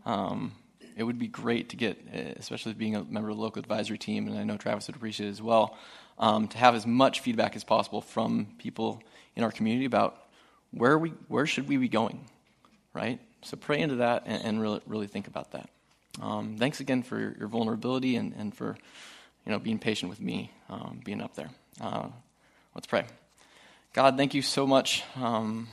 Um, 0.08 0.52
it 0.96 1.02
would 1.02 1.18
be 1.18 1.28
great 1.28 1.70
to 1.70 1.76
get, 1.76 1.98
especially 2.38 2.74
being 2.74 2.96
a 2.96 3.04
member 3.04 3.32
of 3.32 3.38
the 3.38 3.42
local 3.42 3.60
advisory 3.60 3.98
team, 3.98 4.28
and 4.28 4.38
I 4.38 4.44
know 4.44 4.56
Travis 4.56 4.86
would 4.86 4.96
appreciate 4.96 5.26
it 5.26 5.32
as 5.32 5.42
well, 5.42 5.76
um, 6.20 6.48
to 6.50 6.60
have 6.60 6.76
as 6.76 6.86
much 6.86 7.22
feedback 7.22 7.56
as 7.56 7.64
possible 7.64 8.02
from 8.02 8.50
people 8.60 9.02
in 9.36 9.44
our 9.44 9.52
community 9.52 9.86
about 9.86 10.28
where 10.70 10.96
we, 11.00 11.10
where 11.28 11.48
should 11.48 11.68
we 11.68 11.78
be 11.78 11.90
going, 11.90 12.24
right? 12.94 13.20
So 13.42 13.58
pray 13.58 13.80
into 13.80 13.96
that 13.96 14.24
and, 14.28 14.44
and 14.44 14.62
really, 14.62 14.82
really 14.86 15.08
think 15.08 15.26
about 15.28 15.54
that. 15.54 15.72
Um, 16.22 16.58
thanks 16.58 16.80
again 16.80 17.04
for 17.04 17.20
your, 17.20 17.36
your 17.38 17.48
vulnerability 17.48 18.16
and, 18.16 18.34
and, 18.34 18.56
for 18.56 18.78
you 19.46 19.52
know 19.52 19.60
being 19.60 19.80
patient 19.80 20.10
with 20.10 20.22
me 20.22 20.52
um, 20.70 21.02
being 21.04 21.22
up 21.22 21.36
there. 21.36 21.50
Uh, 21.82 22.08
let's 22.74 22.88
pray. 22.88 23.06
God, 23.94 24.18
thank 24.18 24.34
you 24.34 24.42
so 24.42 24.66
much 24.66 25.04
um, 25.16 25.68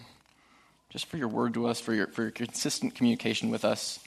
just 0.91 1.07
for 1.07 1.17
your 1.17 1.29
word 1.29 1.55
to 1.55 1.67
us, 1.67 1.81
for 1.81 1.95
your 1.95 2.09
for 2.09 2.23
your 2.23 2.31
consistent 2.31 2.95
communication 2.95 3.51
with 3.51 3.65
us, 3.65 4.01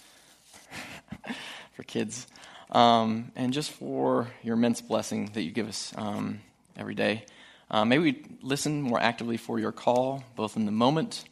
for 1.74 1.84
kids, 1.84 2.28
um, 2.72 3.32
and 3.36 3.54
just 3.54 3.72
for 3.72 4.28
your 4.44 4.56
immense 4.56 4.82
blessing 4.82 5.32
that 5.34 5.42
you 5.42 5.52
give 5.52 5.68
us 5.68 5.94
um, 5.96 6.42
every 6.78 6.96
day. 6.96 7.26
Uh, 7.72 7.84
may 7.84 7.98
we 7.98 8.24
listen 8.42 8.82
more 8.82 9.02
actively 9.02 9.38
for 9.38 9.60
your 9.60 9.72
call, 9.72 10.24
both 10.36 10.56
in 10.56 10.66
the 10.66 10.72
moment 10.72 11.24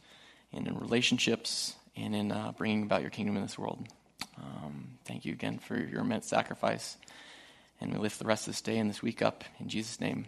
and 0.52 0.66
in 0.66 0.76
relationships 0.78 1.74
and 1.96 2.14
in 2.14 2.32
uh, 2.32 2.52
bringing 2.56 2.82
about 2.82 3.02
your 3.02 3.10
kingdom 3.10 3.36
in 3.36 3.42
this 3.42 3.56
world. 3.56 3.86
Um, 4.38 4.98
thank 5.04 5.24
you 5.24 5.32
again 5.32 5.58
for 5.58 5.78
your 5.78 6.00
immense 6.00 6.26
sacrifice. 6.26 6.96
And 7.80 7.92
we 7.92 7.98
lift 7.98 8.18
the 8.18 8.24
rest 8.24 8.46
of 8.46 8.54
this 8.54 8.62
day 8.62 8.78
and 8.78 8.88
this 8.88 9.02
week 9.02 9.22
up 9.22 9.44
in 9.60 9.68
Jesus' 9.68 10.00
name. 10.00 10.26